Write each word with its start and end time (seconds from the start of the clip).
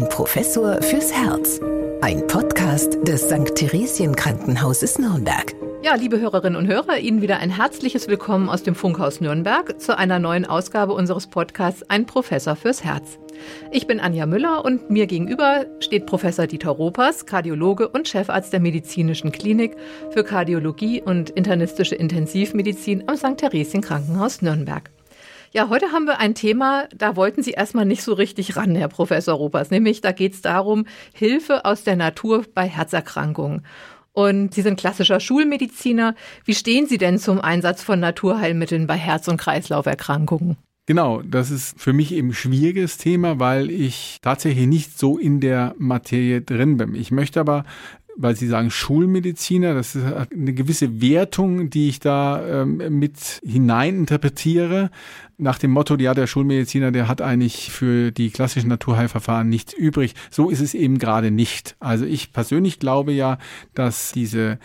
Ein 0.00 0.08
Professor 0.08 0.80
fürs 0.80 1.12
Herz. 1.12 1.60
Ein 2.00 2.26
Podcast 2.26 3.06
des 3.06 3.28
St. 3.28 3.54
Theresien 3.54 4.16
Krankenhauses 4.16 4.98
Nürnberg. 4.98 5.54
Ja, 5.82 5.94
liebe 5.94 6.18
Hörerinnen 6.18 6.56
und 6.56 6.66
Hörer, 6.66 6.96
Ihnen 6.96 7.20
wieder 7.20 7.38
ein 7.38 7.50
herzliches 7.50 8.08
Willkommen 8.08 8.48
aus 8.48 8.62
dem 8.62 8.74
Funkhaus 8.74 9.20
Nürnberg 9.20 9.78
zu 9.78 9.98
einer 9.98 10.18
neuen 10.18 10.46
Ausgabe 10.46 10.94
unseres 10.94 11.26
Podcasts 11.26 11.82
Ein 11.90 12.06
Professor 12.06 12.56
fürs 12.56 12.82
Herz. 12.82 13.18
Ich 13.72 13.86
bin 13.86 14.00
Anja 14.00 14.24
Müller 14.24 14.64
und 14.64 14.88
mir 14.88 15.06
gegenüber 15.06 15.66
steht 15.80 16.06
Professor 16.06 16.46
Dieter 16.46 16.70
Ropers, 16.70 17.26
Kardiologe 17.26 17.86
und 17.86 18.08
Chefarzt 18.08 18.54
der 18.54 18.60
Medizinischen 18.60 19.32
Klinik 19.32 19.76
für 20.12 20.24
Kardiologie 20.24 21.02
und 21.02 21.28
internistische 21.28 21.94
Intensivmedizin 21.94 23.04
am 23.06 23.18
St. 23.18 23.36
Theresien 23.36 23.82
Krankenhaus 23.82 24.40
Nürnberg. 24.40 24.90
Ja, 25.52 25.68
heute 25.68 25.90
haben 25.90 26.04
wir 26.04 26.20
ein 26.20 26.36
Thema, 26.36 26.86
da 26.94 27.16
wollten 27.16 27.42
Sie 27.42 27.50
erstmal 27.50 27.84
nicht 27.84 28.04
so 28.04 28.12
richtig 28.12 28.54
ran, 28.54 28.76
Herr 28.76 28.86
Professor 28.86 29.34
Ropers. 29.34 29.72
Nämlich, 29.72 30.00
da 30.00 30.12
geht 30.12 30.34
es 30.34 30.42
darum, 30.42 30.86
Hilfe 31.12 31.64
aus 31.64 31.82
der 31.82 31.96
Natur 31.96 32.44
bei 32.54 32.68
Herzerkrankungen. 32.68 33.66
Und 34.12 34.54
Sie 34.54 34.62
sind 34.62 34.78
klassischer 34.78 35.18
Schulmediziner. 35.18 36.14
Wie 36.44 36.54
stehen 36.54 36.86
Sie 36.86 36.98
denn 36.98 37.18
zum 37.18 37.40
Einsatz 37.40 37.82
von 37.82 37.98
Naturheilmitteln 37.98 38.86
bei 38.86 38.96
Herz- 38.96 39.26
und 39.26 39.38
Kreislauferkrankungen? 39.38 40.56
Genau, 40.86 41.22
das 41.22 41.50
ist 41.50 41.80
für 41.80 41.92
mich 41.92 42.12
eben 42.12 42.28
ein 42.28 42.34
schwieriges 42.34 42.96
Thema, 42.96 43.38
weil 43.38 43.70
ich 43.70 44.18
tatsächlich 44.22 44.66
nicht 44.66 44.98
so 44.98 45.18
in 45.18 45.40
der 45.40 45.74
Materie 45.78 46.42
drin 46.42 46.76
bin. 46.76 46.94
Ich 46.94 47.10
möchte 47.10 47.40
aber 47.40 47.64
weil 48.20 48.36
Sie 48.36 48.46
sagen 48.46 48.70
Schulmediziner, 48.70 49.74
das 49.74 49.96
ist 49.96 50.04
eine 50.04 50.52
gewisse 50.52 51.00
Wertung, 51.00 51.70
die 51.70 51.88
ich 51.88 52.00
da 52.00 52.62
ähm, 52.62 52.98
mit 52.98 53.40
hineininterpretiere, 53.44 54.90
nach 55.38 55.58
dem 55.58 55.70
Motto, 55.70 55.96
ja, 55.96 56.12
der 56.12 56.26
Schulmediziner, 56.26 56.92
der 56.92 57.08
hat 57.08 57.22
eigentlich 57.22 57.70
für 57.70 58.12
die 58.12 58.30
klassischen 58.30 58.68
Naturheilverfahren 58.68 59.48
nichts 59.48 59.72
übrig. 59.72 60.14
So 60.30 60.50
ist 60.50 60.60
es 60.60 60.74
eben 60.74 60.98
gerade 60.98 61.30
nicht. 61.30 61.76
Also 61.80 62.04
ich 62.04 62.32
persönlich 62.32 62.78
glaube 62.78 63.12
ja, 63.12 63.38
dass 63.74 64.12
diese 64.12 64.58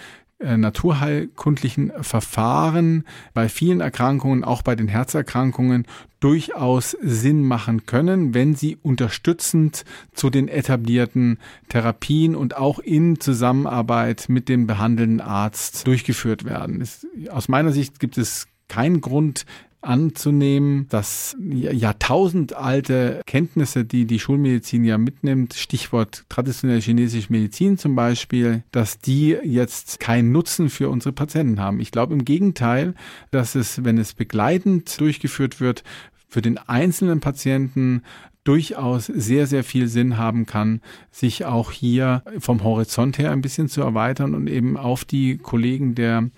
äh, 0.46 0.58
naturheilkundlichen 0.58 1.92
Verfahren 2.02 3.04
bei 3.34 3.50
vielen 3.50 3.82
Erkrankungen, 3.82 4.44
auch 4.44 4.62
bei 4.62 4.76
den 4.76 4.88
Herzerkrankungen, 4.88 5.86
durchaus 6.20 6.92
Sinn 7.02 7.44
machen 7.44 7.86
können, 7.86 8.34
wenn 8.34 8.56
sie 8.56 8.78
unterstützend 8.82 9.86
zu 10.14 10.30
den 10.30 10.48
etablierten 10.48 11.40
Therapien 11.70 12.36
und 12.36 12.58
auch 12.58 12.80
in 12.80 13.20
Zusammenarbeit 13.20 14.26
mit 14.30 14.48
dem 14.48 14.68
behandelnden 14.68 15.22
Arzt 15.22 15.86
durchgeführt 15.88 16.46
werden. 16.46 16.82
Es, 16.82 17.06
aus 17.30 17.48
meiner 17.48 17.72
Sicht 17.72 18.00
gibt 18.00 18.18
es 18.18 18.48
keinen 18.68 19.02
Grund, 19.02 19.46
anzunehmen, 19.86 20.88
dass 20.90 21.38
jahrtausendalte 21.40 23.22
Kenntnisse, 23.26 23.86
die 23.86 24.06
die 24.06 24.20
Schulmedizin 24.20 24.84
ja 24.84 24.98
mitnimmt, 24.98 25.54
Stichwort 25.54 26.26
traditionelle 26.30 26.82
chinesische 26.82 27.32
Medizin 27.32 27.78
zum 27.78 27.96
Beispiel, 27.96 28.64
dass 28.72 29.00
die 29.00 29.38
jetzt 29.44 30.00
keinen 30.00 30.32
Nutzen 30.32 30.70
für 30.70 30.90
unsere 30.90 31.14
Patienten 31.14 31.60
haben. 31.60 31.80
Ich 31.80 31.92
glaube 31.92 32.14
im 32.14 32.26
Gegenteil, 32.26 32.96
dass 33.32 33.56
es, 33.56 33.84
wenn 33.84 33.98
es 33.98 34.14
begleitend 34.14 35.00
durchgeführt 35.00 35.60
wird, 35.60 35.84
für 36.28 36.42
den 36.42 36.58
einzelnen 36.58 37.22
Patienten 37.22 38.02
durchaus 38.46 39.08
sehr, 39.08 39.48
sehr 39.48 39.64
viel 39.64 39.88
Sinn 39.88 40.18
haben 40.18 40.46
kann, 40.46 40.82
sich 41.12 41.46
auch 41.46 41.72
hier 41.72 42.24
vom 42.40 42.64
Horizont 42.64 43.18
her 43.18 43.32
ein 43.32 43.42
bisschen 43.42 43.68
zu 43.68 43.82
erweitern 43.82 44.36
und 44.36 44.48
eben 44.48 44.78
auf 44.78 45.04
die 45.04 45.38
Kollegen 45.38 45.96
der 45.96 46.30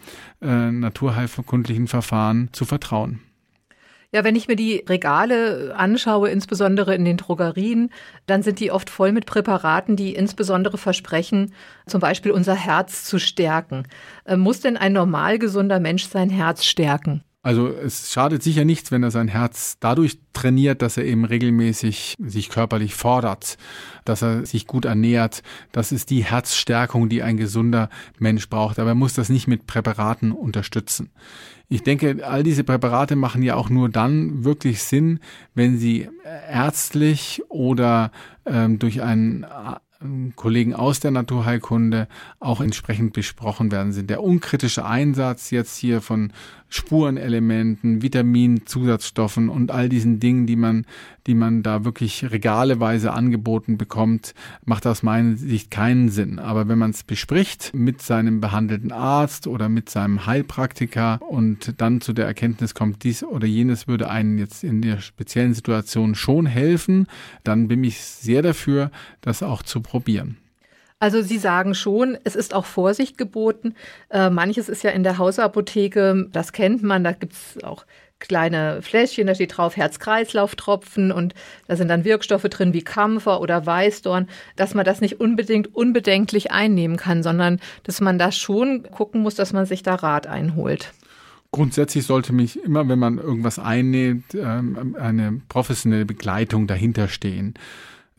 äh, 0.41 0.71
naturheilkundlichen 0.71 1.87
Verfahren 1.87 2.49
zu 2.53 2.65
vertrauen. 2.65 3.19
Ja, 4.13 4.23
wenn 4.23 4.37
ich 4.37 4.47
mir 4.47 4.55
die 4.55 4.85
Regale 4.87 5.75
anschaue, 5.75 6.29
insbesondere 6.29 6.95
in 6.95 7.03
den 7.03 7.17
Drogerien, 7.17 7.91
dann 8.25 8.41
sind 8.41 8.61
die 8.61 8.71
oft 8.71 8.89
voll 8.89 9.11
mit 9.11 9.25
Präparaten, 9.25 9.97
die 9.97 10.15
insbesondere 10.15 10.77
versprechen, 10.77 11.53
zum 11.87 11.99
Beispiel 11.99 12.31
unser 12.31 12.55
Herz 12.55 13.03
zu 13.03 13.19
stärken. 13.19 13.83
Äh, 14.23 14.37
muss 14.37 14.61
denn 14.61 14.77
ein 14.77 14.93
normal 14.93 15.39
gesunder 15.39 15.81
Mensch 15.81 16.05
sein 16.05 16.29
Herz 16.29 16.63
stärken? 16.63 17.21
Also 17.43 17.69
es 17.69 18.11
schadet 18.11 18.43
sicher 18.43 18.65
nichts, 18.65 18.91
wenn 18.91 19.03
er 19.03 19.11
sein 19.11 19.27
Herz 19.27 19.77
dadurch 19.79 20.19
trainiert, 20.33 20.81
dass 20.81 20.97
er 20.97 21.05
eben 21.05 21.23
regelmäßig 21.23 22.15
sich 22.19 22.49
körperlich 22.49 22.95
fordert, 22.95 23.57
dass 24.05 24.21
er 24.21 24.45
sich 24.45 24.67
gut 24.67 24.85
ernährt. 24.85 25.43
Das 25.71 25.91
ist 25.91 26.09
die 26.09 26.25
Herzstärkung, 26.25 27.09
die 27.09 27.23
ein 27.23 27.37
gesunder 27.37 27.89
Mensch 28.19 28.49
braucht. 28.49 28.79
Aber 28.79 28.89
er 28.89 28.95
muss 28.95 29.13
das 29.13 29.29
nicht 29.29 29.47
mit 29.47 29.65
Präparaten 29.65 30.31
unterstützen. 30.31 31.11
Ich 31.69 31.83
denke, 31.83 32.25
all 32.25 32.43
diese 32.43 32.63
Präparate 32.63 33.15
machen 33.15 33.43
ja 33.43 33.55
auch 33.55 33.69
nur 33.69 33.89
dann 33.89 34.43
wirklich 34.43 34.81
Sinn, 34.81 35.19
wenn 35.53 35.77
sie 35.77 36.09
ärztlich 36.49 37.43
oder 37.49 38.11
ähm, 38.45 38.79
durch 38.79 39.01
einen 39.01 39.45
Kollegen 40.35 40.75
aus 40.75 40.99
der 40.99 41.11
Naturheilkunde 41.11 42.07
auch 42.39 42.61
entsprechend 42.61 43.13
besprochen 43.13 43.71
werden 43.71 43.91
sind. 43.91 44.09
Der 44.09 44.21
unkritische 44.21 44.85
Einsatz 44.85 45.49
jetzt 45.49 45.77
hier 45.77 46.01
von 46.01 46.31
Spurenelementen, 46.69 48.01
Vitaminzusatzstoffen 48.01 49.47
und 49.47 49.71
all 49.71 49.87
diesen 49.87 50.19
Dingen, 50.19 50.45
die 50.45 50.57
man, 50.57 50.85
die 51.25 51.33
man 51.33 51.63
da 51.63 51.85
wirklich 51.85 52.29
regaleweise 52.29 53.13
angeboten 53.13 53.77
bekommt, 53.77 54.33
macht 54.65 54.85
aus 54.85 55.01
meiner 55.01 55.37
Sicht 55.37 55.71
keinen 55.71 56.09
Sinn. 56.09 56.39
Aber 56.39 56.67
wenn 56.67 56.77
man 56.77 56.91
es 56.91 57.03
bespricht 57.03 57.73
mit 57.73 58.01
seinem 58.01 58.41
behandelten 58.41 58.91
Arzt 58.91 59.47
oder 59.47 59.69
mit 59.69 59.89
seinem 59.89 60.25
Heilpraktiker 60.25 61.21
und 61.21 61.75
dann 61.77 62.01
zu 62.01 62.11
der 62.11 62.25
Erkenntnis 62.25 62.73
kommt, 62.73 63.03
dies 63.03 63.23
oder 63.23 63.47
jenes 63.47 63.87
würde 63.87 64.09
einen 64.09 64.37
jetzt 64.37 64.65
in 64.65 64.81
der 64.81 64.99
speziellen 64.99 65.53
Situation 65.53 66.15
schon 66.15 66.45
helfen, 66.45 67.07
dann 67.45 67.69
bin 67.69 67.83
ich 67.85 68.01
sehr 68.01 68.41
dafür, 68.41 68.91
das 69.21 69.41
auch 69.41 69.63
zu 69.63 69.81
probieren. 69.87 70.37
Also 70.99 71.21
Sie 71.21 71.37
sagen 71.37 71.75
schon, 71.75 72.17
es 72.23 72.35
ist 72.35 72.53
auch 72.55 72.65
Vorsicht 72.65 73.17
geboten. 73.17 73.75
Äh, 74.09 74.29
manches 74.29 74.67
ist 74.67 74.83
ja 74.83 74.89
in 74.91 75.03
der 75.03 75.19
Hausapotheke, 75.19 76.27
das 76.31 76.53
kennt 76.53 76.81
man, 76.81 77.03
da 77.03 77.11
gibt 77.11 77.33
es 77.33 77.63
auch 77.63 77.85
kleine 78.19 78.81
Fläschchen, 78.81 79.27
da 79.27 79.35
steht 79.35 79.55
drauf 79.55 79.77
Herz-Kreislauf-Tropfen 79.77 81.11
und 81.11 81.35
da 81.67 81.75
sind 81.75 81.87
dann 81.89 82.03
Wirkstoffe 82.03 82.43
drin 82.43 82.73
wie 82.73 82.81
Kampfer 82.81 83.41
oder 83.41 83.63
Weißdorn, 83.63 84.27
dass 84.55 84.73
man 84.73 84.85
das 84.85 85.01
nicht 85.01 85.19
unbedingt 85.19 85.75
unbedenklich 85.75 86.51
einnehmen 86.51 86.97
kann, 86.97 87.21
sondern 87.21 87.59
dass 87.83 88.01
man 88.01 88.17
da 88.17 88.31
schon 88.31 88.83
gucken 88.83 89.21
muss, 89.21 89.35
dass 89.35 89.53
man 89.53 89.67
sich 89.67 89.83
da 89.83 89.95
Rat 89.95 90.25
einholt. 90.25 90.93
Grundsätzlich 91.51 92.05
sollte 92.05 92.33
mich 92.33 92.61
immer, 92.63 92.89
wenn 92.89 92.99
man 92.99 93.19
irgendwas 93.19 93.59
einnimmt, 93.59 94.33
ähm, 94.33 94.95
eine 94.99 95.41
professionelle 95.47 96.05
Begleitung 96.05 96.67
dahinter 96.67 97.07
stehen. 97.07 97.53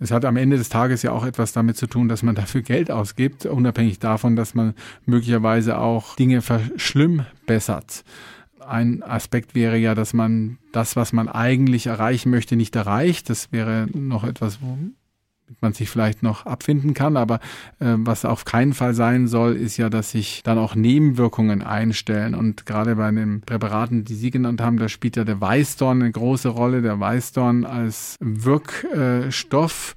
Es 0.01 0.11
hat 0.11 0.25
am 0.25 0.37
Ende 0.37 0.57
des 0.57 0.69
Tages 0.69 1.03
ja 1.03 1.13
auch 1.13 1.25
etwas 1.25 1.53
damit 1.53 1.77
zu 1.77 1.87
tun, 1.87 2.09
dass 2.09 2.23
man 2.23 2.35
dafür 2.35 2.63
Geld 2.63 2.91
ausgibt, 2.91 3.47
unabhängig 3.47 3.99
davon, 3.99 4.37
dass 4.37 4.55
man 4.55 4.75
möglicherweise 5.07 5.79
auch 5.79 6.15
Dinge 6.17 6.41
verschlimmbessert. 6.41 8.05
Ein 8.61 9.03
Aspekt 9.03 9.55
wäre 9.55 9.77
ja, 9.79 9.95
dass 9.95 10.13
man 10.13 10.59
das, 10.73 10.95
was 10.95 11.13
man 11.13 11.29
eigentlich 11.29 11.87
erreichen 11.87 12.31
möchte, 12.31 12.55
nicht 12.55 12.77
erreicht. 12.77 13.31
Das 13.31 13.51
wäre 13.51 13.89
noch 13.93 14.25
etwas, 14.25 14.59
man 15.61 15.73
sich 15.73 15.91
vielleicht 15.91 16.23
noch 16.23 16.47
abfinden 16.47 16.95
kann. 16.95 17.17
Aber 17.17 17.37
äh, 17.81 17.95
was 17.97 18.25
auf 18.25 18.45
keinen 18.45 18.75
Fall 18.75 18.95
sein 18.95 19.29
soll, 19.29 19.57
ist 19.57 19.77
ja, 19.77 19.91
dass 19.91 20.11
sich 20.11 20.43
dann 20.43 20.59
auch 20.59 20.75
Nebenwirkungen 20.75 21.63
einstellen. 21.63 22.35
Und 22.35 22.67
gerade 22.67 22.97
bei 22.97 23.11
den 23.11 23.41
Präparaten, 23.41 24.05
die 24.05 24.15
Sie 24.15 24.31
genannt 24.31 24.61
haben, 24.61 24.79
da 24.79 24.89
spielt 24.89 25.17
ja 25.17 25.25
der 25.25 25.41
Weißdorn 25.41 26.03
eine 26.03 26.13
große 26.13 26.49
Rolle. 26.49 26.83
Der 26.83 26.99
Weißdorn 27.01 27.65
als 27.65 28.17
Wirkstoff 28.21 29.95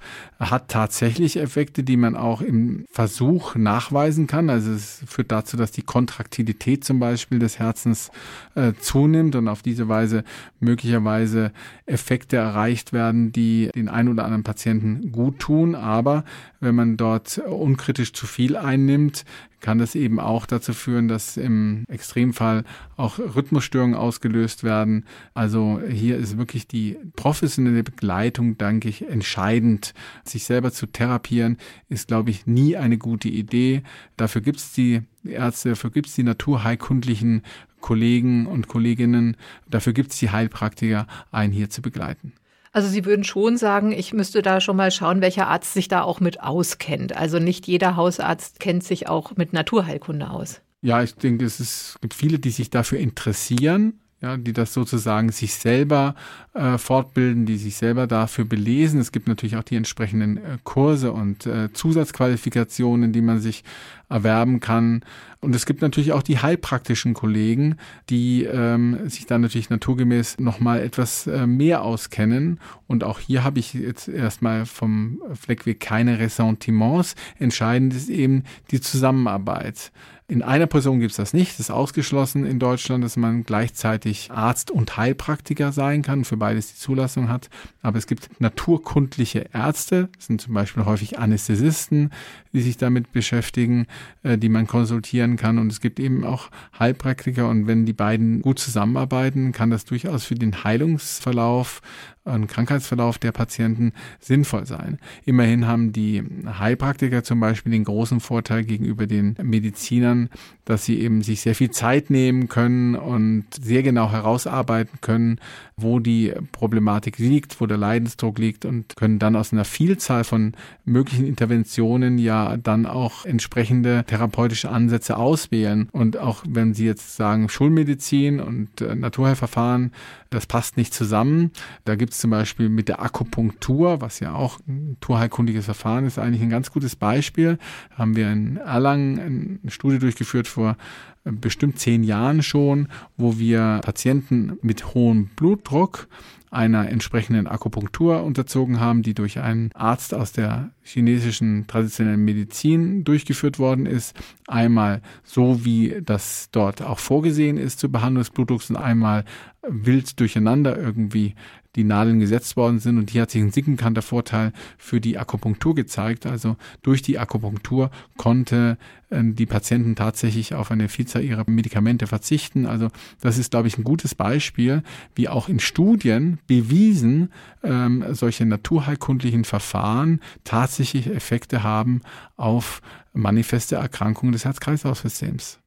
hat 0.49 0.69
tatsächlich 0.69 1.37
Effekte, 1.37 1.83
die 1.83 1.97
man 1.97 2.15
auch 2.15 2.41
im 2.41 2.85
Versuch 2.89 3.55
nachweisen 3.55 4.25
kann. 4.25 4.49
Also 4.49 4.71
es 4.71 5.03
führt 5.05 5.31
dazu, 5.31 5.55
dass 5.55 5.71
die 5.71 5.83
Kontraktilität 5.83 6.83
zum 6.83 6.99
Beispiel 6.99 7.37
des 7.37 7.59
Herzens 7.59 8.09
äh, 8.55 8.73
zunimmt 8.79 9.35
und 9.35 9.47
auf 9.47 9.61
diese 9.61 9.87
Weise 9.87 10.23
möglicherweise 10.59 11.51
Effekte 11.85 12.37
erreicht 12.37 12.91
werden, 12.91 13.31
die 13.31 13.69
den 13.75 13.87
einen 13.87 14.09
oder 14.09 14.25
anderen 14.25 14.43
Patienten 14.43 15.11
gut 15.11 15.37
tun. 15.37 15.75
Aber 15.75 16.25
wenn 16.59 16.73
man 16.73 16.97
dort 16.97 17.37
unkritisch 17.37 18.11
zu 18.13 18.25
viel 18.25 18.57
einnimmt, 18.57 19.25
kann 19.61 19.77
das 19.77 19.95
eben 19.95 20.19
auch 20.19 20.45
dazu 20.45 20.73
führen, 20.73 21.07
dass 21.07 21.37
im 21.37 21.85
Extremfall 21.87 22.63
auch 22.97 23.19
Rhythmusstörungen 23.19 23.95
ausgelöst 23.95 24.63
werden. 24.63 25.05
Also 25.33 25.79
hier 25.87 26.17
ist 26.17 26.37
wirklich 26.37 26.67
die 26.67 26.97
professionelle 27.15 27.83
Begleitung, 27.83 28.57
denke 28.57 28.89
ich, 28.89 29.07
entscheidend. 29.07 29.93
Sich 30.25 30.45
selber 30.45 30.71
zu 30.71 30.87
therapieren 30.87 31.57
ist, 31.87 32.07
glaube 32.07 32.31
ich, 32.31 32.47
nie 32.47 32.75
eine 32.75 32.97
gute 32.97 33.29
Idee. 33.29 33.83
Dafür 34.17 34.41
gibt 34.41 34.57
es 34.57 34.73
die 34.73 35.01
Ärzte, 35.23 35.69
dafür 35.69 35.91
gibt 35.91 36.07
es 36.07 36.15
die 36.15 36.23
naturheilkundlichen 36.23 37.43
Kollegen 37.79 38.45
und 38.45 38.67
Kolleginnen, 38.67 39.37
dafür 39.69 39.93
gibt 39.93 40.11
es 40.11 40.19
die 40.19 40.29
Heilpraktiker, 40.29 41.07
einen 41.31 41.51
hier 41.51 41.69
zu 41.69 41.81
begleiten. 41.81 42.33
Also 42.73 42.87
Sie 42.87 43.05
würden 43.05 43.23
schon 43.25 43.57
sagen, 43.57 43.91
ich 43.91 44.13
müsste 44.13 44.41
da 44.41 44.61
schon 44.61 44.77
mal 44.77 44.91
schauen, 44.91 45.19
welcher 45.21 45.47
Arzt 45.47 45.73
sich 45.73 45.89
da 45.89 46.03
auch 46.03 46.21
mit 46.21 46.41
auskennt. 46.41 47.15
Also 47.15 47.37
nicht 47.39 47.67
jeder 47.67 47.97
Hausarzt 47.97 48.59
kennt 48.59 48.83
sich 48.83 49.09
auch 49.09 49.35
mit 49.35 49.51
Naturheilkunde 49.51 50.29
aus. 50.29 50.61
Ja, 50.81 51.03
ich 51.03 51.13
denke, 51.15 51.45
es, 51.45 51.59
ist, 51.59 51.95
es 51.95 52.01
gibt 52.01 52.13
viele, 52.13 52.39
die 52.39 52.49
sich 52.49 52.69
dafür 52.69 52.99
interessieren. 52.99 53.99
ja, 54.21 54.37
die 54.37 54.53
das 54.53 54.73
sozusagen 54.73 55.31
sich 55.31 55.55
selber 55.55 56.15
äh, 56.53 56.77
fortbilden, 56.77 57.45
die 57.45 57.57
sich 57.57 57.75
selber 57.75 58.07
dafür 58.07 58.45
belesen. 58.45 58.99
Es 58.99 59.11
gibt 59.11 59.27
natürlich 59.27 59.57
auch 59.57 59.63
die 59.63 59.75
entsprechenden 59.75 60.37
äh, 60.37 60.57
Kurse 60.63 61.11
und 61.11 61.45
äh, 61.47 61.73
Zusatzqualifikationen, 61.73 63.11
die 63.11 63.21
man 63.21 63.41
sich 63.41 63.63
erwerben 64.09 64.59
kann. 64.59 65.03
Und 65.43 65.55
es 65.55 65.65
gibt 65.65 65.81
natürlich 65.81 66.11
auch 66.11 66.21
die 66.21 66.37
heilpraktischen 66.37 67.15
Kollegen, 67.15 67.77
die 68.11 68.43
ähm, 68.43 69.09
sich 69.09 69.25
dann 69.25 69.41
natürlich 69.41 69.71
naturgemäß 69.71 70.37
nochmal 70.39 70.81
etwas 70.81 71.25
äh, 71.25 71.47
mehr 71.47 71.81
auskennen. 71.81 72.59
Und 72.85 73.03
auch 73.03 73.19
hier 73.19 73.43
habe 73.43 73.57
ich 73.57 73.73
jetzt 73.73 74.07
erstmal 74.07 74.67
vom 74.67 75.19
Fleckweg 75.33 75.79
keine 75.79 76.19
Ressentiments. 76.19 77.15
Entscheidend 77.39 77.95
ist 77.95 78.09
eben 78.09 78.43
die 78.69 78.81
Zusammenarbeit. 78.81 79.91
In 80.31 80.43
einer 80.43 80.65
Person 80.65 81.01
gibt 81.01 81.11
es 81.11 81.17
das 81.17 81.33
nicht. 81.33 81.51
Das 81.51 81.59
ist 81.59 81.71
ausgeschlossen 81.71 82.45
in 82.45 82.57
Deutschland, 82.57 83.03
dass 83.03 83.17
man 83.17 83.43
gleichzeitig 83.43 84.31
Arzt 84.31 84.71
und 84.71 84.95
Heilpraktiker 84.95 85.73
sein 85.73 86.03
kann, 86.03 86.23
für 86.23 86.37
beides 86.37 86.71
die 86.71 86.79
Zulassung 86.79 87.27
hat. 87.27 87.49
Aber 87.81 87.97
es 87.97 88.07
gibt 88.07 88.39
naturkundliche 88.39 89.47
Ärzte, 89.51 90.07
das 90.15 90.27
sind 90.27 90.39
zum 90.39 90.53
Beispiel 90.53 90.85
häufig 90.85 91.19
Anästhesisten, 91.19 92.11
die 92.53 92.61
sich 92.61 92.77
damit 92.77 93.11
beschäftigen, 93.11 93.87
äh, 94.23 94.37
die 94.37 94.47
man 94.47 94.67
konsultieren 94.67 95.30
kann. 95.37 95.57
Und 95.57 95.71
es 95.71 95.81
gibt 95.81 95.99
eben 95.99 96.23
auch 96.23 96.49
Heilpraktiker. 96.77 97.47
Und 97.47 97.67
wenn 97.67 97.85
die 97.85 97.93
beiden 97.93 98.41
gut 98.41 98.59
zusammenarbeiten, 98.59 99.51
kann 99.51 99.69
das 99.69 99.85
durchaus 99.85 100.23
für 100.25 100.35
den 100.35 100.63
Heilungsverlauf 100.63 101.81
und 102.23 102.47
Krankheitsverlauf 102.47 103.17
der 103.17 103.31
Patienten 103.31 103.93
sinnvoll 104.19 104.65
sein. 104.65 104.99
Immerhin 105.25 105.65
haben 105.65 105.91
die 105.91 106.23
Heilpraktiker 106.45 107.23
zum 107.23 107.39
Beispiel 107.39 107.71
den 107.71 107.83
großen 107.83 108.19
Vorteil 108.19 108.63
gegenüber 108.63 109.07
den 109.07 109.35
Medizinern, 109.41 110.29
dass 110.65 110.85
sie 110.85 110.99
eben 110.99 111.23
sich 111.23 111.41
sehr 111.41 111.55
viel 111.55 111.71
Zeit 111.71 112.09
nehmen 112.09 112.47
können 112.47 112.95
und 112.95 113.45
sehr 113.59 113.81
genau 113.81 114.11
herausarbeiten 114.11 114.99
können, 115.01 115.39
wo 115.75 115.99
die 115.99 116.33
Problematik 116.51 117.17
liegt, 117.17 117.59
wo 117.59 117.65
der 117.65 117.77
Leidensdruck 117.77 118.37
liegt 118.37 118.65
und 118.65 118.95
können 118.95 119.17
dann 119.17 119.35
aus 119.35 119.51
einer 119.51 119.65
Vielzahl 119.65 120.23
von 120.23 120.53
möglichen 120.85 121.25
Interventionen 121.25 122.19
ja 122.19 122.55
dann 122.57 122.85
auch 122.85 123.25
entsprechende 123.25 124.03
therapeutische 124.05 124.69
Ansätze 124.69 125.17
auswählen. 125.17 125.89
Und 125.91 126.17
auch 126.17 126.43
wenn 126.47 126.75
Sie 126.75 126.85
jetzt 126.85 127.15
sagen, 127.15 127.49
Schulmedizin 127.49 128.39
und 128.39 128.81
äh, 128.81 128.95
Naturheilverfahren, 128.95 129.91
das 130.31 130.47
passt 130.47 130.77
nicht 130.77 130.93
zusammen. 130.93 131.51
Da 131.85 131.95
gibt 131.95 132.13
es 132.13 132.19
zum 132.19 132.31
Beispiel 132.31 132.69
mit 132.69 132.87
der 132.87 133.01
Akupunktur, 133.01 134.01
was 134.01 134.19
ja 134.21 134.33
auch 134.33 134.59
ein 134.67 134.91
naturheilkundiges 134.91 135.65
Verfahren 135.65 136.05
ist, 136.05 136.17
eigentlich 136.17 136.41
ein 136.41 136.49
ganz 136.49 136.71
gutes 136.71 136.95
Beispiel. 136.95 137.59
Da 137.91 137.97
haben 137.99 138.15
wir 138.15 138.31
in 138.31 138.57
Erlangen 138.57 139.59
eine 139.61 139.71
Studie 139.71 139.99
durchgeführt 139.99 140.47
vor 140.47 140.77
bestimmt 141.23 141.77
zehn 141.77 142.03
Jahren 142.03 142.41
schon, 142.41 142.87
wo 143.17 143.37
wir 143.37 143.81
Patienten 143.83 144.57
mit 144.61 144.95
hohem 144.95 145.27
Blutdruck 145.35 146.07
einer 146.51 146.89
entsprechenden 146.89 147.47
Akupunktur 147.47 148.23
unterzogen 148.23 148.81
haben, 148.81 149.03
die 149.03 149.13
durch 149.13 149.39
einen 149.39 149.71
Arzt 149.73 150.13
aus 150.13 150.33
der 150.33 150.71
chinesischen 150.83 151.65
traditionellen 151.65 152.23
Medizin 152.25 153.05
durchgeführt 153.05 153.57
worden 153.57 153.85
ist. 153.85 154.15
Einmal 154.47 155.01
so, 155.23 155.63
wie 155.63 156.01
das 156.03 156.49
dort 156.51 156.81
auch 156.81 156.99
vorgesehen 156.99 157.57
ist 157.57 157.79
zur 157.79 157.89
Behandlung 157.89 158.21
des 158.21 158.31
Blutdrucks 158.31 158.69
und 158.69 158.75
einmal 158.75 159.23
wild 159.65 160.19
durcheinander 160.19 160.77
irgendwie 160.77 161.35
die 161.75 161.83
Nadeln 161.83 162.19
gesetzt 162.19 162.57
worden 162.57 162.79
sind. 162.79 162.97
Und 162.97 163.11
hier 163.11 163.23
hat 163.23 163.31
sich 163.31 163.41
ein 163.41 163.51
signifikanter 163.51 164.01
Vorteil 164.01 164.51
für 164.77 164.99
die 164.99 165.17
Akupunktur 165.17 165.75
gezeigt. 165.75 166.25
Also 166.25 166.57
durch 166.81 167.01
die 167.01 167.17
Akupunktur 167.17 167.91
konnte 168.17 168.77
äh, 169.09 169.21
die 169.23 169.45
Patienten 169.45 169.95
tatsächlich 169.95 170.53
auf 170.53 170.71
eine 170.71 170.89
Vielzahl 170.89 171.23
ihrer 171.23 171.49
Medikamente 171.49 172.07
verzichten. 172.07 172.65
Also 172.65 172.89
das 173.21 173.37
ist, 173.37 173.51
glaube 173.51 173.67
ich, 173.67 173.77
ein 173.77 173.83
gutes 173.83 174.15
Beispiel, 174.15 174.83
wie 175.15 175.29
auch 175.29 175.47
in 175.47 175.59
Studien 175.59 176.39
bewiesen 176.47 177.31
ähm, 177.63 178.03
solche 178.11 178.45
naturheilkundlichen 178.45 179.45
Verfahren 179.45 180.19
tatsächlich 180.43 181.07
Effekte 181.07 181.63
haben 181.63 182.01
auf 182.35 182.81
manifeste 183.13 183.75
Erkrankungen 183.75 184.33
des 184.33 184.45
Herz-Kreislauf-Systems. 184.45 185.60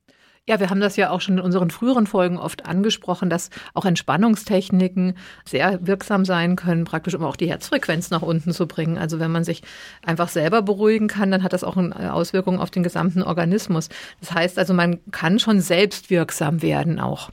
Ja, 0.47 0.61
wir 0.61 0.69
haben 0.69 0.81
das 0.81 0.97
ja 0.97 1.09
auch 1.09 1.23
schon 1.23 1.39
in 1.39 1.45
unseren 1.45 1.71
früheren 1.71 2.07
Folgen 2.07 2.37
oft 2.37 2.67
angesprochen, 2.67 3.31
dass 3.31 3.49
auch 3.73 3.87
Entspannungstechniken 3.87 5.17
sehr 5.47 5.87
wirksam 5.87 6.27
sein 6.27 6.55
können, 6.55 6.85
praktisch 6.85 7.15
um 7.15 7.25
auch 7.25 7.37
die 7.37 7.49
Herzfrequenz 7.49 8.11
nach 8.11 8.21
unten 8.21 8.53
zu 8.53 8.67
bringen. 8.67 8.99
Also 8.99 9.19
wenn 9.19 9.33
man 9.33 9.45
sich 9.45 9.63
einfach 10.05 10.29
selber 10.29 10.61
beruhigen 10.61 11.09
kann, 11.09 11.31
dann 11.31 11.43
hat 11.43 11.55
das 11.55 11.65
auch 11.65 11.79
eine 11.79 12.13
Auswirkung 12.13 12.61
auf 12.61 12.71
den 12.71 12.83
gesamten 12.83 13.23
Organismus. 13.23 13.89
Das 14.21 14.33
heißt 14.33 14.59
also, 14.59 14.75
man 14.75 15.01
kann 15.11 15.39
schon 15.39 15.63
selbst 15.63 16.11
wirksam 16.11 16.61
werden 16.61 17.01
auch. 17.01 17.31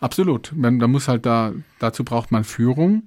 Absolut. 0.00 0.52
Man, 0.52 0.80
da 0.80 0.88
muss 0.88 1.06
halt 1.06 1.24
da, 1.24 1.52
dazu 1.78 2.02
braucht 2.02 2.32
man 2.32 2.42
Führung. 2.42 3.04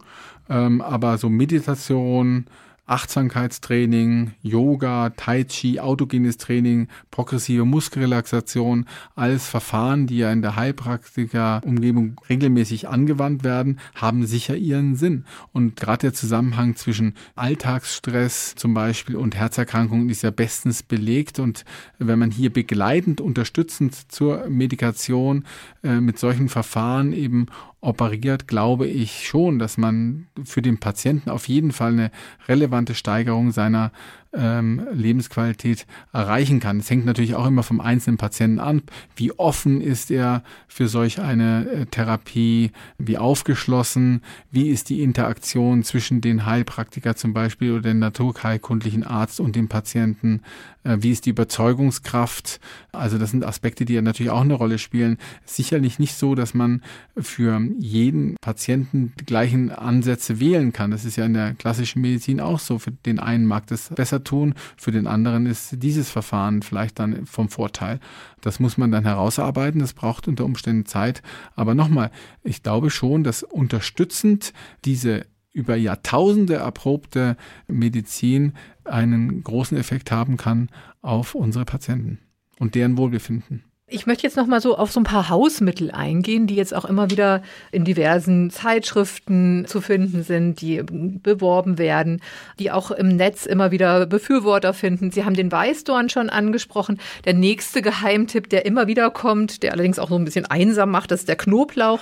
Ähm, 0.50 0.80
aber 0.82 1.18
so 1.18 1.28
Meditation, 1.28 2.46
Achtsamkeitstraining, 2.86 4.34
Yoga, 4.42 5.10
Tai 5.10 5.44
Chi, 5.46 5.80
autogenes 5.80 6.38
Training, 6.38 6.88
progressive 7.10 7.66
Muskelrelaxation, 7.66 8.86
alles 9.16 9.48
Verfahren, 9.48 10.06
die 10.06 10.20
ja 10.20 10.32
in 10.32 10.42
der 10.42 10.56
Heilpraktiker-Umgebung 10.56 12.22
regelmäßig 12.30 12.88
angewandt 12.88 13.44
werden, 13.44 13.80
haben 13.96 14.26
sicher 14.28 14.56
ihren 14.56 14.96
Sinn. 14.96 15.26
Und 15.52 15.76
gerade 15.76 16.02
der 16.02 16.14
Zusammenhang 16.14 16.76
zwischen 16.76 17.16
Alltagsstress 17.36 18.56
zum 18.56 18.74
Beispiel 18.74 19.16
und 19.16 19.36
Herzerkrankungen 19.36 20.10
ist 20.10 20.22
ja 20.22 20.32
bestens 20.32 20.84
belegt. 20.84 21.40
Und 21.40 21.66
wenn 21.98 22.20
man 22.20 22.32
hier 22.32 22.54
begleitend, 22.54 23.20
unterstützend 23.20 24.12
zur 24.12 24.48
Medikation 24.48 25.46
äh, 25.84 26.00
mit 26.00 26.20
solchen 26.20 26.50
Verfahren 26.50 27.14
eben 27.14 27.48
operiert, 27.86 28.48
glaube 28.48 28.88
ich 28.88 29.28
schon, 29.28 29.60
dass 29.60 29.78
man 29.78 30.28
für 30.44 30.62
den 30.62 30.80
Patienten 30.80 31.30
auf 31.30 31.48
jeden 31.48 31.72
Fall 31.72 31.94
eine 31.94 32.12
relevante 32.48 32.96
Steigerung 32.96 33.52
seiner 33.52 33.92
ähm, 34.36 34.88
Lebensqualität 34.92 35.86
erreichen 36.14 36.60
kann. 36.60 36.80
Es 36.80 36.90
hängt 36.90 37.06
natürlich 37.06 37.36
auch 37.36 37.46
immer 37.46 37.64
vom 37.64 37.80
einzelnen 37.80 38.18
Patienten 38.18 38.60
an. 38.60 38.84
Wie 39.16 39.32
offen 39.32 39.82
ist 39.82 40.12
er 40.12 40.44
für 40.68 40.88
solch 40.88 41.20
eine 41.20 41.70
äh, 41.70 41.86
Therapie? 41.86 42.72
Wie 42.98 43.18
aufgeschlossen? 43.18 44.22
Wie 44.52 44.70
ist 44.70 44.90
die 44.90 45.02
Interaktion 45.02 45.84
zwischen 45.84 46.22
den 46.22 46.46
Heilpraktiker 46.46 47.16
zum 47.16 47.34
Beispiel 47.34 47.72
oder 47.72 47.84
den 47.84 48.00
naturheilkundlichen 48.00 49.04
Arzt 49.04 49.40
und 49.40 49.56
dem 49.56 49.68
Patienten? 49.68 50.42
Äh, 50.86 50.98
wie 51.02 51.12
ist 51.12 51.26
die 51.26 51.32
Überzeugungskraft? 51.32 52.60
Also 52.92 53.18
das 53.18 53.32
sind 53.32 53.46
Aspekte, 53.46 53.86
die 53.86 53.94
ja 53.94 54.02
natürlich 54.02 54.32
auch 54.32 54.42
eine 54.42 54.54
Rolle 54.54 54.78
spielen. 54.78 55.18
Sicherlich 55.46 56.00
nicht 56.00 56.16
so, 56.16 56.36
dass 56.36 56.54
man 56.54 56.82
für 57.18 57.60
jeden 57.80 58.36
Patienten 58.42 59.14
die 59.20 59.26
gleichen 59.26 59.72
Ansätze 59.72 60.40
wählen 60.40 60.72
kann. 60.72 60.92
Das 60.92 61.06
ist 61.06 61.16
ja 61.16 61.26
in 61.26 61.34
der 61.34 61.54
klassischen 61.54 62.02
Medizin 62.02 62.40
auch 62.40 62.60
so. 62.60 62.80
Für 62.80 62.92
den 62.92 63.20
einen 63.20 63.46
mag 63.46 63.68
das 63.68 63.90
besser 63.90 64.24
tun. 64.26 64.54
Für 64.76 64.92
den 64.92 65.08
anderen 65.08 65.46
ist 65.46 65.82
dieses 65.82 66.10
Verfahren 66.10 66.62
vielleicht 66.62 67.00
dann 67.00 67.26
vom 67.26 67.50
Vorteil. 67.50 68.00
Das 68.42 68.60
muss 68.60 68.78
man 68.78 68.92
dann 68.92 69.06
herausarbeiten. 69.06 69.80
Das 69.80 69.94
braucht 69.94 70.28
unter 70.28 70.44
Umständen 70.44 70.86
Zeit. 70.86 71.22
Aber 71.56 71.76
nochmal, 71.76 72.12
ich 72.44 72.64
glaube 72.64 72.90
schon, 72.90 73.24
dass 73.24 73.44
unterstützend 73.44 74.54
diese 74.84 75.26
über 75.54 75.78
Jahrtausende 75.78 76.56
erprobte 76.56 77.38
Medizin 77.68 78.54
einen 78.84 79.42
großen 79.42 79.78
Effekt 79.78 80.12
haben 80.12 80.36
kann 80.36 80.70
auf 81.02 81.34
unsere 81.34 81.64
Patienten 81.64 82.20
und 82.60 82.76
deren 82.76 82.98
Wohlbefinden. 82.98 83.64
Ich 83.88 84.08
möchte 84.08 84.24
jetzt 84.24 84.36
noch 84.36 84.48
mal 84.48 84.62
so 84.62 84.76
auf 84.76 84.92
so 84.92 85.00
ein 85.00 85.04
paar 85.04 85.30
Hausmittel 85.30 85.92
eingehen, 85.92 86.48
die 86.48 86.56
jetzt 86.56 86.74
auch 86.74 86.86
immer 86.86 87.12
wieder 87.12 87.44
in 87.72 87.86
diversen 87.86 88.50
Zeitschriften 88.50 89.66
zu 89.68 89.80
finden 89.80 90.24
sind, 90.24 90.60
die 90.60 90.82
beworben 90.82 91.78
werden, 91.78 92.20
die 92.58 92.72
auch 92.72 92.90
im 92.90 93.10
Netz 93.10 93.46
immer 93.46 93.70
wieder 93.70 94.08
Befürworter 94.08 94.74
finden. 94.74 95.12
Sie 95.12 95.24
haben 95.24 95.36
den 95.36 95.52
Weißdorn 95.52 96.10
schon 96.10 96.32
angesprochen. 96.32 97.00
Der 97.26 97.36
nächste 97.36 97.84
Geheimtipp, 97.84 98.50
der 98.50 98.66
immer 98.66 98.88
wieder 98.88 99.12
kommt, 99.12 99.62
der 99.62 99.74
allerdings 99.74 100.00
auch 100.00 100.10
so 100.10 100.16
ein 100.16 100.26
bisschen 100.26 100.48
einsam 100.48 100.90
macht, 100.90 101.12
das 101.12 101.20
ist 101.20 101.30
der 101.30 101.36
Knoblauch. 101.36 102.00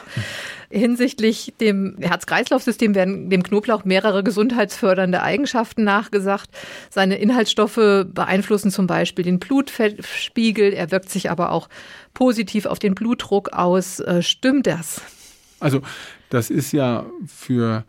Hinsichtlich 0.73 1.53
dem 1.61 1.97
Herz-Kreislauf-System 1.99 2.95
werden 2.95 3.29
dem 3.29 3.43
Knoblauch 3.43 3.85
mehrere 3.85 4.23
gesundheitsfördernde 4.23 5.21
Eigenschaften 5.21 5.83
nachgesagt. 5.83 6.49
Seine 6.89 7.17
Inhaltsstoffe 7.17 8.05
beeinflussen 8.07 8.71
zum 8.71 8.87
Beispiel 8.87 9.23
den 9.23 9.37
Blutfettspiegel. 9.37 10.73
Er 10.73 10.89
wirkt 10.89 11.11
sich 11.11 11.29
aber 11.29 11.51
auch 11.51 11.69
positiv 12.15 12.65
auf 12.65 12.79
den 12.79 12.95
Blutdruck 12.95 13.53
aus. 13.53 13.99
Äh, 13.99 14.23
stimmt 14.23 14.65
das? 14.65 15.01
Also, 15.59 15.81
das 16.29 16.49
ist 16.49 16.71
ja 16.71 17.05
für 17.27 17.85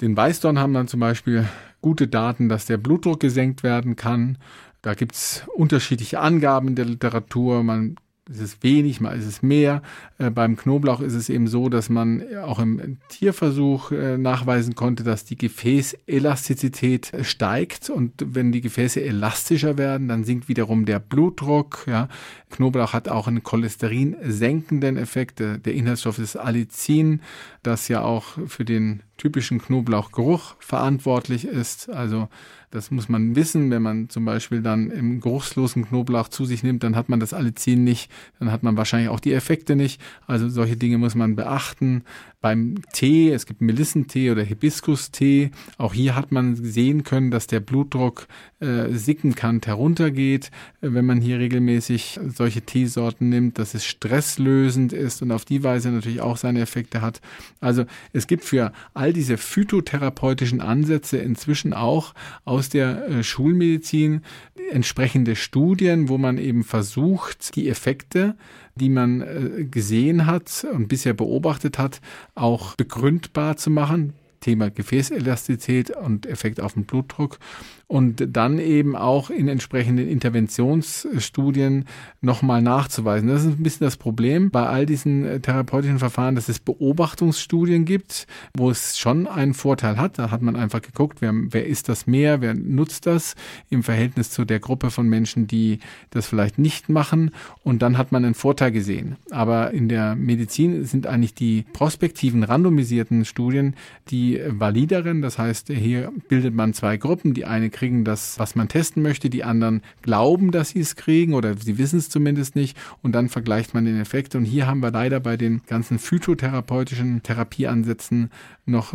den 0.00 0.16
Weißdorn 0.16 0.60
haben 0.60 0.74
dann 0.74 0.86
zum 0.86 1.00
Beispiel 1.00 1.44
gute 1.80 2.06
Daten, 2.06 2.48
dass 2.48 2.66
der 2.66 2.76
Blutdruck 2.76 3.18
gesenkt 3.18 3.64
werden 3.64 3.96
kann. 3.96 4.38
Da 4.82 4.94
gibt 4.94 5.16
es 5.16 5.42
unterschiedliche 5.56 6.20
Angaben 6.20 6.68
in 6.68 6.76
der 6.76 6.84
Literatur. 6.84 7.64
Man 7.64 7.96
ist 8.28 8.40
es 8.40 8.62
wenig, 8.62 9.00
mal 9.00 9.16
ist 9.16 9.26
es 9.26 9.42
mehr. 9.42 9.82
Äh, 10.18 10.30
beim 10.30 10.56
Knoblauch 10.56 11.00
ist 11.00 11.14
es 11.14 11.28
eben 11.28 11.46
so, 11.46 11.68
dass 11.68 11.88
man 11.88 12.22
auch 12.38 12.58
im 12.58 12.98
Tierversuch 13.08 13.92
äh, 13.92 14.18
nachweisen 14.18 14.74
konnte, 14.74 15.04
dass 15.04 15.24
die 15.24 15.36
Gefäßelastizität 15.36 17.12
steigt 17.22 17.88
und 17.88 18.12
wenn 18.24 18.52
die 18.52 18.60
Gefäße 18.60 19.00
elastischer 19.00 19.78
werden, 19.78 20.08
dann 20.08 20.24
sinkt 20.24 20.48
wiederum 20.48 20.86
der 20.86 20.98
Blutdruck. 20.98 21.84
Ja. 21.86 22.08
Knoblauch 22.50 22.92
hat 22.92 23.08
auch 23.08 23.28
einen 23.28 23.42
cholesterinsenkenden 23.42 24.96
Effekt. 24.96 25.38
Der, 25.38 25.58
der 25.58 25.74
Inhaltsstoff 25.74 26.18
ist 26.18 26.36
Allicin, 26.36 27.20
das 27.62 27.88
ja 27.88 28.02
auch 28.02 28.38
für 28.46 28.64
den 28.64 29.02
typischen 29.16 29.60
Knoblauchgeruch 29.60 30.56
verantwortlich 30.58 31.46
ist. 31.46 31.90
Also 31.90 32.28
das 32.70 32.90
muss 32.90 33.08
man 33.08 33.36
wissen. 33.36 33.70
Wenn 33.70 33.82
man 33.82 34.08
zum 34.08 34.24
Beispiel 34.24 34.60
dann 34.60 34.90
im 34.90 35.20
geruchslosen 35.20 35.86
Knoblauch 35.86 36.28
zu 36.28 36.44
sich 36.44 36.62
nimmt, 36.62 36.82
dann 36.82 36.96
hat 36.96 37.08
man 37.08 37.20
das 37.20 37.32
Allicin 37.32 37.84
nicht, 37.84 38.10
dann 38.38 38.52
hat 38.52 38.62
man 38.62 38.76
wahrscheinlich 38.76 39.08
auch 39.08 39.20
die 39.20 39.32
Effekte 39.32 39.76
nicht. 39.76 40.00
Also 40.26 40.48
solche 40.48 40.76
Dinge 40.76 40.98
muss 40.98 41.14
man 41.14 41.36
beachten. 41.36 42.04
Beim 42.40 42.76
Tee, 42.92 43.30
es 43.30 43.46
gibt 43.46 43.60
Melissentee 43.60 44.30
oder 44.30 44.42
Hibiskus-Tee, 44.42 45.50
auch 45.78 45.94
hier 45.94 46.14
hat 46.14 46.30
man 46.30 46.54
sehen 46.54 47.02
können, 47.02 47.30
dass 47.30 47.46
der 47.46 47.60
Blutdruck 47.60 48.28
äh, 48.60 48.92
sickenkant 48.92 49.66
heruntergeht, 49.66 50.50
wenn 50.80 51.06
man 51.06 51.20
hier 51.20 51.38
regelmäßig 51.38 52.20
solche 52.28 52.62
Teesorten 52.62 53.30
nimmt, 53.30 53.58
dass 53.58 53.74
es 53.74 53.84
stresslösend 53.84 54.92
ist 54.92 55.22
und 55.22 55.32
auf 55.32 55.44
die 55.44 55.64
Weise 55.64 55.90
natürlich 55.90 56.20
auch 56.20 56.36
seine 56.36 56.60
Effekte 56.60 57.00
hat. 57.00 57.20
Also 57.60 57.84
es 58.12 58.26
gibt 58.26 58.44
für 58.44 58.72
all 58.94 59.05
diese 59.12 59.36
phytotherapeutischen 59.36 60.60
Ansätze 60.60 61.18
inzwischen 61.18 61.72
auch 61.72 62.14
aus 62.44 62.68
der 62.68 63.08
äh, 63.08 63.22
Schulmedizin 63.22 64.22
entsprechende 64.70 65.36
Studien, 65.36 66.08
wo 66.08 66.18
man 66.18 66.38
eben 66.38 66.64
versucht, 66.64 67.56
die 67.56 67.68
Effekte, 67.68 68.36
die 68.74 68.88
man 68.88 69.20
äh, 69.20 69.64
gesehen 69.64 70.26
hat 70.26 70.66
und 70.72 70.88
bisher 70.88 71.14
beobachtet 71.14 71.78
hat, 71.78 72.00
auch 72.34 72.74
begründbar 72.76 73.56
zu 73.56 73.70
machen. 73.70 74.14
Thema 74.46 74.70
Gefäßelastizität 74.70 75.90
und 75.90 76.24
Effekt 76.24 76.60
auf 76.60 76.74
den 76.74 76.84
Blutdruck 76.84 77.40
und 77.88 78.24
dann 78.36 78.58
eben 78.58 78.96
auch 78.96 79.30
in 79.30 79.46
entsprechenden 79.48 80.08
Interventionsstudien 80.08 81.84
nochmal 82.20 82.60
nachzuweisen. 82.62 83.28
Das 83.28 83.44
ist 83.44 83.58
ein 83.58 83.62
bisschen 83.62 83.86
das 83.86 83.96
Problem 83.96 84.50
bei 84.50 84.66
all 84.66 84.86
diesen 84.86 85.24
äh, 85.24 85.40
therapeutischen 85.40 85.98
Verfahren, 85.98 86.34
dass 86.36 86.48
es 86.48 86.58
Beobachtungsstudien 86.58 87.84
gibt, 87.84 88.26
wo 88.56 88.70
es 88.70 88.98
schon 88.98 89.26
einen 89.26 89.54
Vorteil 89.54 89.98
hat. 89.98 90.18
Da 90.18 90.30
hat 90.30 90.42
man 90.42 90.56
einfach 90.56 90.82
geguckt, 90.82 91.20
wer, 91.20 91.32
wer 91.32 91.66
ist 91.66 91.88
das 91.88 92.06
mehr, 92.06 92.40
wer 92.40 92.54
nutzt 92.54 93.06
das 93.06 93.34
im 93.68 93.82
Verhältnis 93.82 94.30
zu 94.30 94.44
der 94.44 94.60
Gruppe 94.60 94.90
von 94.90 95.08
Menschen, 95.08 95.46
die 95.46 95.78
das 96.10 96.26
vielleicht 96.26 96.58
nicht 96.58 96.88
machen. 96.88 97.32
Und 97.62 97.82
dann 97.82 97.98
hat 97.98 98.10
man 98.10 98.24
einen 98.24 98.34
Vorteil 98.34 98.72
gesehen. 98.72 99.16
Aber 99.30 99.72
in 99.72 99.88
der 99.88 100.14
Medizin 100.14 100.84
sind 100.84 101.06
eigentlich 101.06 101.34
die 101.34 101.64
prospektiven, 101.72 102.42
randomisierten 102.42 103.24
Studien 103.24 103.74
die 104.08 104.35
valideren. 104.46 105.22
Das 105.22 105.38
heißt, 105.38 105.68
hier 105.68 106.12
bildet 106.28 106.54
man 106.54 106.74
zwei 106.74 106.96
Gruppen. 106.96 107.34
Die 107.34 107.44
eine 107.44 107.70
kriegen 107.70 108.04
das, 108.04 108.38
was 108.38 108.54
man 108.54 108.68
testen 108.68 109.02
möchte. 109.02 109.30
Die 109.30 109.44
anderen 109.44 109.82
glauben, 110.02 110.50
dass 110.50 110.70
sie 110.70 110.80
es 110.80 110.96
kriegen 110.96 111.34
oder 111.34 111.56
sie 111.56 111.78
wissen 111.78 111.98
es 111.98 112.08
zumindest 112.08 112.56
nicht. 112.56 112.76
Und 113.02 113.12
dann 113.12 113.28
vergleicht 113.28 113.74
man 113.74 113.84
den 113.84 114.00
Effekt. 114.00 114.34
Und 114.34 114.44
hier 114.44 114.66
haben 114.66 114.80
wir 114.80 114.90
leider 114.90 115.20
bei 115.20 115.36
den 115.36 115.62
ganzen 115.66 115.98
phytotherapeutischen 115.98 117.22
Therapieansätzen 117.22 118.30
noch 118.66 118.94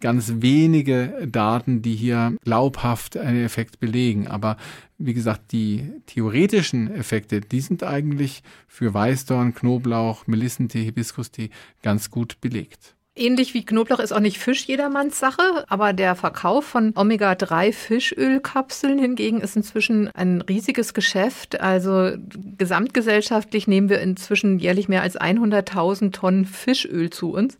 ganz 0.00 0.34
wenige 0.38 1.28
Daten, 1.30 1.82
die 1.82 1.94
hier 1.94 2.36
glaubhaft 2.44 3.16
einen 3.16 3.44
Effekt 3.44 3.80
belegen. 3.80 4.26
Aber 4.26 4.56
wie 4.98 5.14
gesagt, 5.14 5.52
die 5.52 5.92
theoretischen 6.06 6.92
Effekte, 6.92 7.40
die 7.40 7.60
sind 7.60 7.84
eigentlich 7.84 8.42
für 8.66 8.92
Weißdorn, 8.92 9.54
Knoblauch, 9.54 10.26
Melissentee, 10.26 10.84
Hibiskustee 10.84 11.50
ganz 11.82 12.10
gut 12.10 12.40
belegt. 12.40 12.96
Ähnlich 13.18 13.52
wie 13.52 13.64
Knoblauch 13.64 13.98
ist 13.98 14.12
auch 14.12 14.20
nicht 14.20 14.38
Fisch 14.38 14.66
jedermanns 14.66 15.18
Sache, 15.18 15.64
aber 15.68 15.92
der 15.92 16.14
Verkauf 16.14 16.64
von 16.64 16.92
Omega-3 16.94 17.72
Fischölkapseln 17.72 18.98
hingegen 18.98 19.40
ist 19.40 19.56
inzwischen 19.56 20.08
ein 20.14 20.40
riesiges 20.40 20.94
Geschäft. 20.94 21.60
Also 21.60 22.12
gesamtgesellschaftlich 22.56 23.66
nehmen 23.66 23.88
wir 23.88 24.00
inzwischen 24.00 24.60
jährlich 24.60 24.88
mehr 24.88 25.02
als 25.02 25.20
100.000 25.20 26.12
Tonnen 26.12 26.44
Fischöl 26.44 27.10
zu 27.10 27.32
uns. 27.32 27.58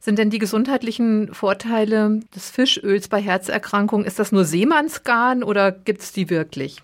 Sind 0.00 0.18
denn 0.18 0.30
die 0.30 0.40
gesundheitlichen 0.40 1.32
Vorteile 1.32 2.20
des 2.34 2.50
Fischöls 2.50 3.06
bei 3.06 3.20
Herzerkrankungen, 3.20 4.06
ist 4.06 4.18
das 4.18 4.32
nur 4.32 4.44
Seemannsgarn 4.44 5.44
oder 5.44 5.70
gibt 5.70 6.00
es 6.00 6.12
die 6.12 6.30
wirklich? 6.30 6.82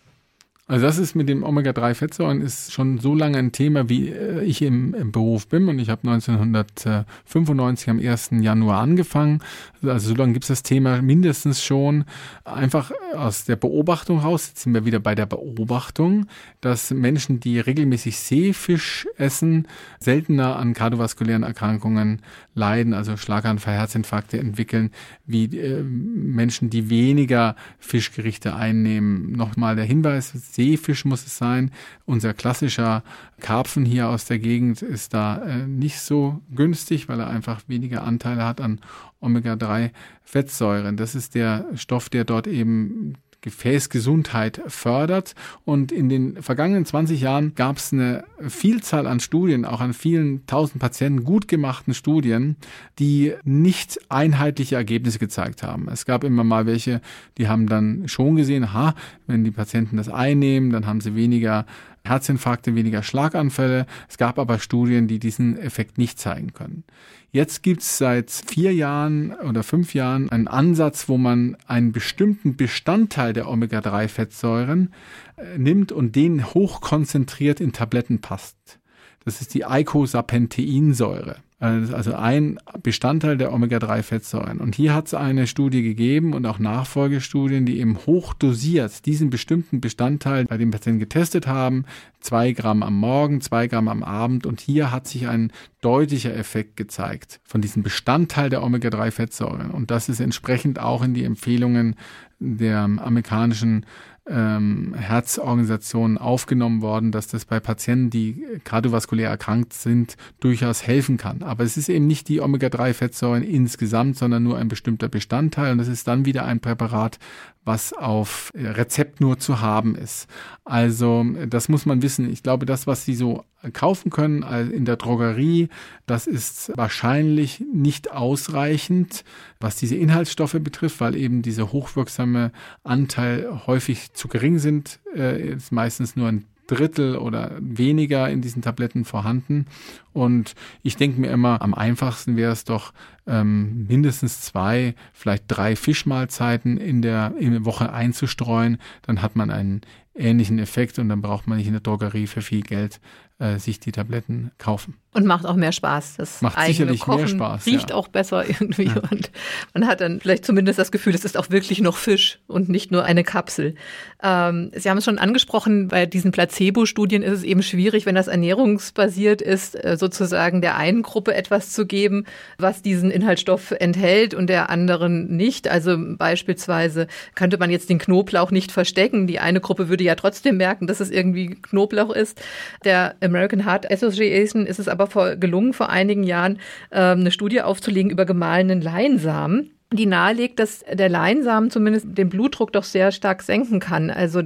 Also 0.69 0.87
das 0.87 0.97
ist 0.99 1.17
mit 1.17 1.29
dem 1.29 1.43
Omega-3-Fettsäuren 1.43 2.41
ist 2.41 2.73
schon 2.73 2.99
so 2.99 3.17
lange 3.17 3.37
ein 3.37 3.51
Thema, 3.51 3.89
wie 3.89 4.11
äh, 4.11 4.45
ich 4.45 4.63
im, 4.63 4.95
im 4.95 5.11
Beruf 5.11 5.49
bin. 5.49 5.69
Und 5.69 5.81
ich 5.81 5.91
habe 5.91 6.09
1995 6.09 7.91
am 7.91 7.99
1. 7.99 8.31
Januar 8.41 8.81
angefangen. 8.81 9.41
Also 9.83 10.11
so 10.11 10.15
lange 10.15 10.35
gibt 10.35 10.45
es 10.45 10.49
das 10.49 10.63
Thema 10.63 11.03
mindestens 11.03 11.65
schon. 11.65 12.05
Einfach 12.45 12.93
aus 13.17 13.45
der 13.45 13.57
Beobachtung 13.57 14.21
raus, 14.21 14.49
jetzt 14.49 14.63
sind 14.63 14.73
wir 14.73 14.85
wieder 14.85 15.01
bei 15.01 15.17
der 15.17 15.27
Beobachtung, 15.27 16.27
dass 16.61 16.93
Menschen, 16.93 17.41
die 17.41 17.59
regelmäßig 17.59 18.17
Seefisch 18.19 19.09
essen, 19.17 19.67
seltener 19.99 20.57
an 20.57 20.75
kardiovaskulären 20.75 21.43
Erkrankungen 21.43 22.23
leiden, 22.55 22.95
also 22.95 23.17
Schlaganfall, 23.17 23.75
Herzinfarkte 23.75 24.39
entwickeln, 24.39 24.91
wie 25.27 25.45
äh, 25.57 25.83
Menschen, 25.83 26.71
die 26.71 26.89
weniger 26.89 27.57
Fischgerichte 27.81 28.55
einnehmen. 28.55 29.33
Nochmal 29.33 29.75
der 29.75 29.85
Hinweis, 29.85 30.33
Seefisch 30.63 31.05
muss 31.05 31.27
es 31.27 31.37
sein. 31.37 31.73
Unser 32.05 32.35
klassischer 32.35 33.03
Karpfen 33.41 33.85
hier 33.85 34.09
aus 34.09 34.27
der 34.27 34.39
Gegend 34.39 34.81
ist 34.81 35.13
da 35.13 35.43
äh, 35.43 35.67
nicht 35.67 35.99
so 35.99 36.41
günstig, 36.55 37.09
weil 37.09 37.19
er 37.19 37.27
einfach 37.27 37.63
weniger 37.67 38.05
Anteile 38.05 38.45
hat 38.45 38.61
an 38.61 38.81
Omega-3-Fettsäuren. 39.21 40.97
Das 40.97 41.17
ist 41.17 41.35
der 41.35 41.67
Stoff, 41.75 42.09
der 42.11 42.25
dort 42.25 42.47
eben 42.47 43.15
Gefäßgesundheit 43.43 44.63
fördert. 44.69 45.35
Und 45.65 45.93
in 45.93 46.09
den 46.09 46.43
vergangenen 46.43 46.87
20 46.87 47.21
Jahren 47.21 47.55
gab 47.55 47.77
es 47.77 47.93
eine 47.93 48.25
Vielzahl 48.49 49.07
an 49.07 49.21
Studien, 49.21 49.65
auch 49.65 49.81
an 49.81 49.93
vielen 49.93 50.47
tausend 50.47 50.81
Patienten 50.81 51.25
gut 51.25 51.49
gemachten 51.49 51.93
Studien, 51.93 52.57
die 52.99 53.35
nicht 53.45 54.01
einheitliche 54.09 54.77
Ergebnisse 54.77 55.19
gezeigt 55.19 55.63
haben. 55.63 55.89
Es 55.89 56.07
gab 56.07 56.25
immer 56.25 56.45
mal 56.45 56.67
welche, 56.67 57.01
die 57.37 57.49
haben 57.49 57.67
dann 57.67 58.09
schon 58.09 58.37
gesehen, 58.37 58.65
aha, 58.65 58.95
wenn 59.27 59.45
die 59.45 59.51
Patienten 59.51 59.97
das 59.97 60.09
einnehmen, 60.09 60.71
dann 60.71 60.87
haben 60.87 61.01
sie 61.01 61.15
weniger 61.15 61.67
Herzinfarkte, 62.05 62.75
weniger 62.75 63.03
Schlaganfälle. 63.03 63.87
Es 64.09 64.19
gab 64.19 64.39
aber 64.39 64.59
Studien, 64.59 65.07
die 65.07 65.19
diesen 65.19 65.59
Effekt 65.59 65.99
nicht 65.99 66.19
zeigen 66.19 66.53
können. 66.53 66.85
Jetzt 67.31 67.63
gibt's 67.63 67.97
seit 67.97 68.31
vier 68.31 68.75
Jahren 68.75 69.33
oder 69.33 69.63
fünf 69.63 69.95
Jahren 69.95 70.29
einen 70.31 70.49
Ansatz, 70.49 71.09
wo 71.09 71.17
man 71.17 71.57
einen 71.67 71.93
bestimmten 71.93 72.57
Bestandteil 72.57 73.33
der 73.33 73.49
Omega-3-Fettsäuren 73.49 74.93
äh, 75.37 75.59
nimmt 75.59 75.93
und 75.93 76.15
den 76.15 76.53
hochkonzentriert 76.53 77.61
in 77.61 77.73
Tabletten 77.73 78.21
passt. 78.21 78.79
Das 79.25 79.41
ist 79.41 79.55
die 79.55 79.65
Eicosapenteinsäure. 79.65 81.37
Also 81.63 82.15
ein 82.15 82.59
Bestandteil 82.83 83.37
der 83.37 83.53
Omega-3-Fettsäuren. 83.53 84.59
Und 84.59 84.75
hier 84.75 84.95
hat 84.95 85.07
es 85.07 85.15
eine 85.15 85.47
Studie 85.47 85.85
gegeben 85.85 86.35
und 86.35 86.45
auch 86.45 86.59
Nachfolgestudien, 86.59 87.67
die 87.67 87.79
eben 87.79 87.99
hochdosiert 87.99 89.07
diesen 89.07 89.31
bestimmten 89.31 89.81
Bestandteil 89.81 90.47
bei 90.47 90.57
den 90.57 90.73
Patienten 90.73 90.99
getestet 90.99 91.47
haben. 91.47 91.85
Zwei 92.19 92.51
Gramm 92.51 92.83
am 92.83 92.97
Morgen, 92.97 93.41
zwei 93.41 93.69
Gramm 93.69 93.87
am 93.87 94.03
Abend. 94.03 94.45
Und 94.45 94.61
hier 94.61 94.91
hat 94.91 95.07
sich 95.07 95.29
ein 95.29 95.53
deutlicher 95.83 96.35
Effekt 96.35 96.77
gezeigt 96.77 97.39
von 97.45 97.61
diesem 97.61 97.85
Bestandteil 97.85 98.51
der 98.51 98.65
Omega-3-Fettsäuren. 98.65 99.71
Und 99.71 99.93
das 99.93 100.09
ist 100.09 100.19
entsprechend 100.19 100.81
auch 100.81 101.05
in 101.05 101.15
die 101.15 101.23
Empfehlungen 101.23 101.95
der 102.41 102.81
amerikanischen 102.81 103.87
ähm, 104.29 104.95
Herzorganisationen 104.95 106.17
aufgenommen 106.17 106.81
worden, 106.81 107.11
dass 107.11 107.27
das 107.27 107.45
bei 107.45 107.61
Patienten, 107.61 108.11
die 108.11 108.45
kardiovaskulär 108.65 109.29
erkrankt 109.29 109.73
sind, 109.73 110.17
durchaus 110.41 110.87
helfen 110.87 111.17
kann. 111.17 111.43
Aber 111.43 111.65
es 111.65 111.77
ist 111.77 111.89
eben 111.89 112.07
nicht 112.07 112.29
die 112.29 112.41
Omega-3-Fettsäuren 112.41 113.43
insgesamt, 113.43 114.17
sondern 114.17 114.43
nur 114.45 114.59
ein 114.59 114.69
bestimmter 114.69 115.09
Bestandteil. 115.09 115.73
Und 115.73 115.81
es 115.81 115.89
ist 115.89 116.07
dann 116.07 116.25
wieder 116.25 116.45
ein 116.45 116.61
Präparat, 116.61 117.19
was 117.65 117.93
auf 117.93 118.53
Rezept 118.55 119.21
nur 119.21 119.39
zu 119.39 119.61
haben 119.61 119.95
ist. 119.97 120.29
Also 120.65 121.25
das 121.49 121.69
muss 121.69 121.87
man 121.87 122.03
wissen. 122.03 122.31
Ich 122.31 122.43
glaube, 122.43 122.67
das, 122.67 122.87
was 122.87 123.05
Sie 123.05 123.15
so 123.15 123.45
kaufen 123.73 124.11
können 124.11 124.43
in 124.73 124.85
der 124.85 124.97
Drogerie, 124.97 125.69
das 126.07 126.27
ist 126.27 126.73
wahrscheinlich 126.77 127.63
nicht 127.73 128.11
ausreichend, 128.11 129.25
was 129.61 129.77
diese 129.77 129.97
Inhaltsstoffe 129.97 130.57
betrifft, 130.61 131.01
weil 131.01 131.15
eben 131.15 131.43
diese 131.43 131.73
hochwirksame 131.73 132.53
Anteil 132.83 133.63
häufig 133.67 134.13
zu 134.13 134.29
gering 134.29 134.59
sind, 134.59 135.01
äh, 135.15 135.55
ist 135.55 135.73
meistens 135.73 136.17
nur 136.17 136.29
ein 136.29 136.45
Drittel 136.67 137.17
oder 137.17 137.53
weniger 137.61 138.31
in 138.31 138.41
diesen 138.41 138.63
Tabletten 138.63 139.05
vorhanden. 139.05 139.67
Und 140.13 140.55
ich 140.83 140.97
denke 140.97 141.21
mir 141.21 141.31
immer, 141.31 141.61
am 141.61 141.75
einfachsten 141.75 142.37
wäre 142.37 142.53
es 142.53 142.65
doch, 142.65 142.93
ähm, 143.27 143.87
mindestens 143.87 144.41
zwei, 144.41 144.95
vielleicht 145.13 145.45
drei 145.49 145.77
Fischmahlzeiten 145.77 146.77
in 146.77 147.03
der, 147.03 147.35
in 147.39 147.53
der 147.53 147.65
Woche 147.65 147.93
einzustreuen, 147.93 148.79
dann 149.03 149.23
hat 149.23 149.37
man 149.37 149.51
einen 149.51 149.83
ähnlichen 150.15 150.59
Effekt 150.59 150.99
und 150.99 151.09
dann 151.09 151.23
braucht 151.23 151.47
man 151.47 151.59
nicht 151.59 151.67
in 151.67 151.73
der 151.73 151.81
Drogerie 151.81 152.27
für 152.27 152.43
viel 152.43 152.63
Geld 152.63 153.01
äh, 153.43 153.59
sich 153.59 153.81
die 153.81 153.93
Tabletten 153.93 154.53
kaufen. 154.59 154.95
Und 155.15 155.27
macht 155.27 155.45
auch 155.45 155.57
mehr 155.57 155.73
Spaß. 155.73 156.17
Das 156.17 156.41
macht 156.43 156.59
sicherlich 156.65 157.01
Kochen 157.01 157.19
mehr 157.19 157.29
Spaß. 157.29 157.67
Riecht 157.67 157.91
ja. 157.91 157.97
auch 157.97 158.09
besser 158.09 158.49
irgendwie. 158.49 158.87
Ja. 158.87 159.03
Und 159.11 159.31
man 159.75 159.87
hat 159.87 160.01
dann 160.01 160.21
vielleicht 160.21 160.47
zumindest 160.47 160.79
das 160.79 160.93
Gefühl, 160.93 161.15
es 161.15 161.25
ist 161.25 161.37
auch 161.37 161.51
wirklich 161.51 161.81
noch 161.81 161.97
Fisch 161.97 162.39
und 162.47 162.69
nicht 162.69 162.93
nur 162.93 163.05
eine 163.05 163.25
Kapsel. 163.25 163.75
Ähm, 164.23 164.71
Sie 164.75 164.89
haben 164.89 164.99
es 164.99 165.05
schon 165.05 165.19
angesprochen, 165.19 165.89
bei 165.89 166.07
diesen 166.07 166.31
Placebo-Studien 166.31 167.23
ist 167.23 167.39
es 167.39 167.43
eben 167.43 167.63
schwierig, 167.63 168.07
wenn 168.07 168.15
das 168.15 168.29
ernährungsbasiert 168.29 169.43
ist, 169.43 169.75
äh, 169.75 169.97
sozusagen 169.99 170.61
der 170.61 170.77
einen 170.77 171.03
Gruppe 171.03 171.35
etwas 171.35 171.73
zu 171.73 171.87
geben, 171.87 172.25
was 172.59 172.81
diesen 172.81 173.11
Inhaltsstoff 173.13 173.73
enthält 173.73 174.35
und 174.35 174.49
der 174.49 174.71
anderen 174.71 175.37
nicht. 175.37 175.69
Also 175.69 175.97
beispielsweise 175.99 177.07
könnte 177.35 177.59
man 177.59 177.71
jetzt 177.71 177.91
den 177.91 177.99
Knoblauch 177.99 178.51
nicht 178.51 178.73
verstecken. 178.73 179.27
Die 179.27 179.39
eine 179.39 179.61
Gruppe 179.61 179.89
würde 179.89 180.05
ja 180.05 180.15
trotzdem 180.15 180.57
merken, 180.57 180.87
dass 180.87 181.01
es 181.01 181.11
irgendwie 181.11 181.49
Knoblauch 181.49 182.11
ist. 182.11 182.41
Der 182.85 183.15
American 183.23 183.65
Heart 183.65 183.91
Association 183.91 184.67
ist 184.67 184.79
es 184.79 184.89
aber 184.89 185.07
vor, 185.07 185.37
gelungen, 185.37 185.73
vor 185.73 185.89
einigen 185.89 186.25
Jahren 186.25 186.59
äh, 186.91 187.01
eine 187.01 187.31
Studie 187.31 187.63
aufzulegen 187.63 188.11
über 188.11 188.25
gemahlenen 188.25 188.81
Leinsamen 188.81 189.71
die 189.93 190.07
nahelegt, 190.07 190.59
dass 190.59 190.85
der 190.91 191.09
Leinsamen 191.09 191.71
zumindest 191.71 192.07
den 192.09 192.29
Blutdruck 192.29 192.73
doch 192.73 192.85
sehr 192.85 193.13
stark 193.13 193.43
senken 193.43 193.81
kann. 193.81 194.11
Also 194.11 194.43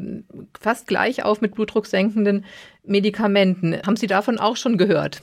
fast 0.61 0.87
gleich 0.88 1.25
auf 1.25 1.40
mit 1.40 1.54
blutdrucksenkenden 1.54 2.44
Medikamenten. 2.85 3.76
Haben 3.87 3.96
Sie 3.96 4.06
davon 4.06 4.38
auch 4.38 4.56
schon 4.56 4.76
gehört? 4.76 5.23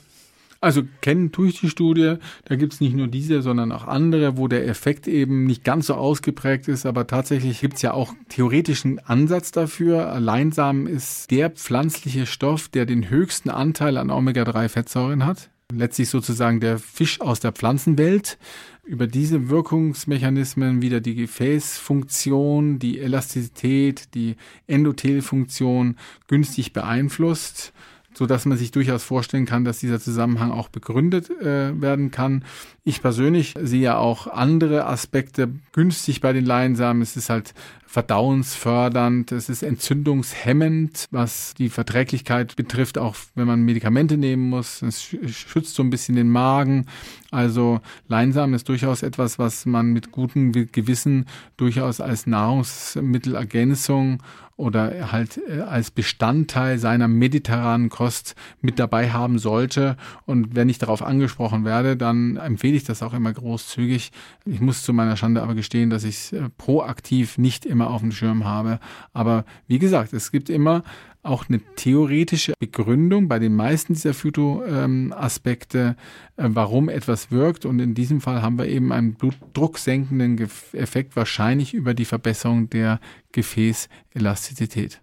Also 0.63 0.83
kennen 1.01 1.33
tue 1.33 1.49
ich 1.49 1.59
die 1.59 1.69
Studie. 1.69 2.15
Da 2.45 2.55
gibt 2.55 2.71
es 2.71 2.79
nicht 2.79 2.95
nur 2.95 3.09
diese, 3.09 3.41
sondern 3.41 3.73
auch 3.73 3.85
andere, 3.85 4.37
wo 4.37 4.47
der 4.47 4.65
Effekt 4.65 5.09
eben 5.09 5.43
nicht 5.43 5.65
ganz 5.65 5.87
so 5.87 5.95
ausgeprägt 5.95 6.69
ist. 6.69 6.85
Aber 6.85 7.05
tatsächlich 7.05 7.59
gibt 7.59 7.75
es 7.75 7.81
ja 7.81 7.93
auch 7.93 8.13
theoretischen 8.29 8.99
Ansatz 8.99 9.51
dafür. 9.51 10.17
Leinsamen 10.21 10.87
ist 10.87 11.31
der 11.31 11.49
pflanzliche 11.49 12.25
Stoff, 12.25 12.69
der 12.69 12.85
den 12.85 13.09
höchsten 13.09 13.49
Anteil 13.49 13.97
an 13.97 14.09
Omega-3-Fettsäuren 14.09 15.25
hat. 15.25 15.49
Letztlich 15.69 16.07
sozusagen 16.07 16.61
der 16.61 16.79
Fisch 16.79 17.19
aus 17.19 17.41
der 17.41 17.51
Pflanzenwelt 17.51 18.37
über 18.85 19.07
diese 19.07 19.49
Wirkungsmechanismen 19.49 20.81
wieder 20.81 21.01
die 21.01 21.15
Gefäßfunktion, 21.15 22.79
die 22.79 22.99
Elastizität, 22.99 24.13
die 24.13 24.37
Endothelfunktion 24.67 25.97
günstig 26.27 26.71
beeinflusst 26.71 27.73
so 28.13 28.25
dass 28.25 28.45
man 28.45 28.57
sich 28.57 28.71
durchaus 28.71 29.03
vorstellen 29.03 29.45
kann, 29.45 29.65
dass 29.65 29.79
dieser 29.79 29.99
Zusammenhang 29.99 30.51
auch 30.51 30.69
begründet 30.69 31.29
äh, 31.29 31.79
werden 31.79 32.11
kann. 32.11 32.45
Ich 32.83 33.01
persönlich 33.01 33.55
sehe 33.61 33.81
ja 33.81 33.97
auch 33.97 34.27
andere 34.27 34.85
Aspekte 34.85 35.49
günstig 35.71 36.21
bei 36.21 36.33
den 36.33 36.45
Leinsamen. 36.45 37.01
Es 37.01 37.15
ist 37.15 37.29
halt 37.29 37.53
verdauungsfördernd, 37.93 39.31
es 39.31 39.49
ist 39.49 39.61
entzündungshemmend, 39.61 41.07
was 41.11 41.53
die 41.53 41.69
Verträglichkeit 41.69 42.55
betrifft, 42.55 42.97
auch 42.97 43.15
wenn 43.35 43.45
man 43.45 43.61
Medikamente 43.61 44.17
nehmen 44.17 44.49
muss. 44.49 44.81
Es 44.81 45.03
schützt 45.03 45.75
so 45.75 45.83
ein 45.83 45.91
bisschen 45.91 46.15
den 46.15 46.29
Magen. 46.29 46.87
Also 47.29 47.81
Leinsamen 48.07 48.55
ist 48.55 48.67
durchaus 48.67 49.03
etwas, 49.03 49.37
was 49.37 49.67
man 49.67 49.93
mit 49.93 50.11
gutem 50.11 50.51
Gewissen 50.51 51.27
durchaus 51.55 52.01
als 52.01 52.25
Nahrungsmittelergänzung 52.25 54.23
oder 54.55 55.11
halt 55.11 55.39
äh, 55.47 55.61
als 55.61 55.91
Bestandteil 55.91 56.77
seiner 56.77 57.07
mediterranen 57.07 57.89
Kost 57.89 58.35
mit 58.61 58.79
dabei 58.79 59.11
haben 59.11 59.39
sollte. 59.39 59.97
Und 60.25 60.55
wenn 60.55 60.69
ich 60.69 60.77
darauf 60.77 61.01
angesprochen 61.01 61.65
werde, 61.65 61.97
dann 61.97 62.37
empfehle 62.37 62.75
ich 62.75 62.83
das 62.83 63.01
auch 63.01 63.13
immer 63.13 63.33
großzügig. 63.33 64.11
Ich 64.45 64.61
muss 64.61 64.83
zu 64.83 64.93
meiner 64.93 65.17
Schande 65.17 65.41
aber 65.41 65.55
gestehen, 65.55 65.89
dass 65.89 66.03
ich 66.03 66.15
es 66.15 66.33
äh, 66.33 66.49
proaktiv 66.57 67.37
nicht 67.37 67.65
immer 67.65 67.89
auf 67.89 68.01
dem 68.01 68.11
Schirm 68.11 68.45
habe. 68.45 68.79
Aber 69.13 69.45
wie 69.67 69.79
gesagt, 69.79 70.13
es 70.13 70.31
gibt 70.31 70.49
immer 70.49 70.83
auch 71.23 71.47
eine 71.47 71.59
theoretische 71.75 72.53
Begründung 72.59 73.29
bei 73.29 73.39
den 73.39 73.55
meisten 73.55 73.93
dieser 73.93 74.13
Phytoaspekte, 74.13 75.95
äh, 76.35 76.43
warum 76.49 76.89
etwas 76.89 77.31
wirkt. 77.31 77.65
Und 77.65 77.79
in 77.79 77.95
diesem 77.95 78.21
Fall 78.21 78.41
haben 78.41 78.57
wir 78.57 78.67
eben 78.67 78.91
einen 78.91 79.15
blutdrucksenkenden 79.15 80.49
Effekt, 80.73 81.15
wahrscheinlich 81.15 81.73
über 81.73 81.93
die 81.93 82.05
Verbesserung 82.05 82.69
der 82.69 82.99
Gefäßelastizität. 83.31 84.99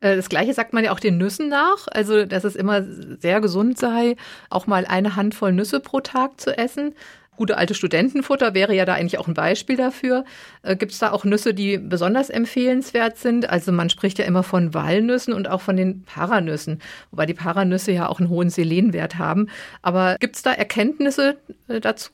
Äh, 0.00 0.16
das 0.16 0.28
Gleiche 0.28 0.54
sagt 0.54 0.72
man 0.72 0.84
ja 0.84 0.92
auch 0.92 1.00
den 1.00 1.16
Nüssen 1.16 1.48
nach, 1.48 1.88
also 1.90 2.26
dass 2.26 2.44
es 2.44 2.56
immer 2.56 2.82
sehr 2.82 3.40
gesund 3.40 3.78
sei, 3.78 4.16
auch 4.50 4.66
mal 4.66 4.84
eine 4.84 5.16
Handvoll 5.16 5.52
Nüsse 5.52 5.80
pro 5.80 6.00
Tag 6.00 6.40
zu 6.40 6.56
essen. 6.56 6.94
Gute 7.36 7.56
alte 7.56 7.74
Studentenfutter 7.74 8.54
wäre 8.54 8.74
ja 8.74 8.84
da 8.84 8.94
eigentlich 8.94 9.18
auch 9.18 9.28
ein 9.28 9.34
Beispiel 9.34 9.76
dafür. 9.76 10.24
Äh, 10.62 10.76
Gibt 10.76 10.92
es 10.92 10.98
da 10.98 11.10
auch 11.10 11.24
Nüsse, 11.24 11.54
die 11.54 11.78
besonders 11.78 12.30
empfehlenswert 12.30 13.18
sind? 13.18 13.48
Also 13.50 13.72
man 13.72 13.90
spricht 13.90 14.18
ja 14.18 14.24
immer 14.24 14.42
von 14.42 14.74
Walnüssen 14.74 15.34
und 15.34 15.48
auch 15.48 15.60
von 15.60 15.76
den 15.76 16.02
Paranüssen, 16.04 16.80
wobei 17.10 17.26
die 17.26 17.34
Paranüsse 17.34 17.92
ja 17.92 18.08
auch 18.08 18.20
einen 18.20 18.28
hohen 18.28 18.50
Selenwert 18.50 19.18
haben. 19.18 19.48
Aber 19.82 20.16
gibt 20.20 20.36
es 20.36 20.42
da 20.42 20.52
Erkenntnisse 20.52 21.36
äh, 21.68 21.80
dazu? 21.80 22.10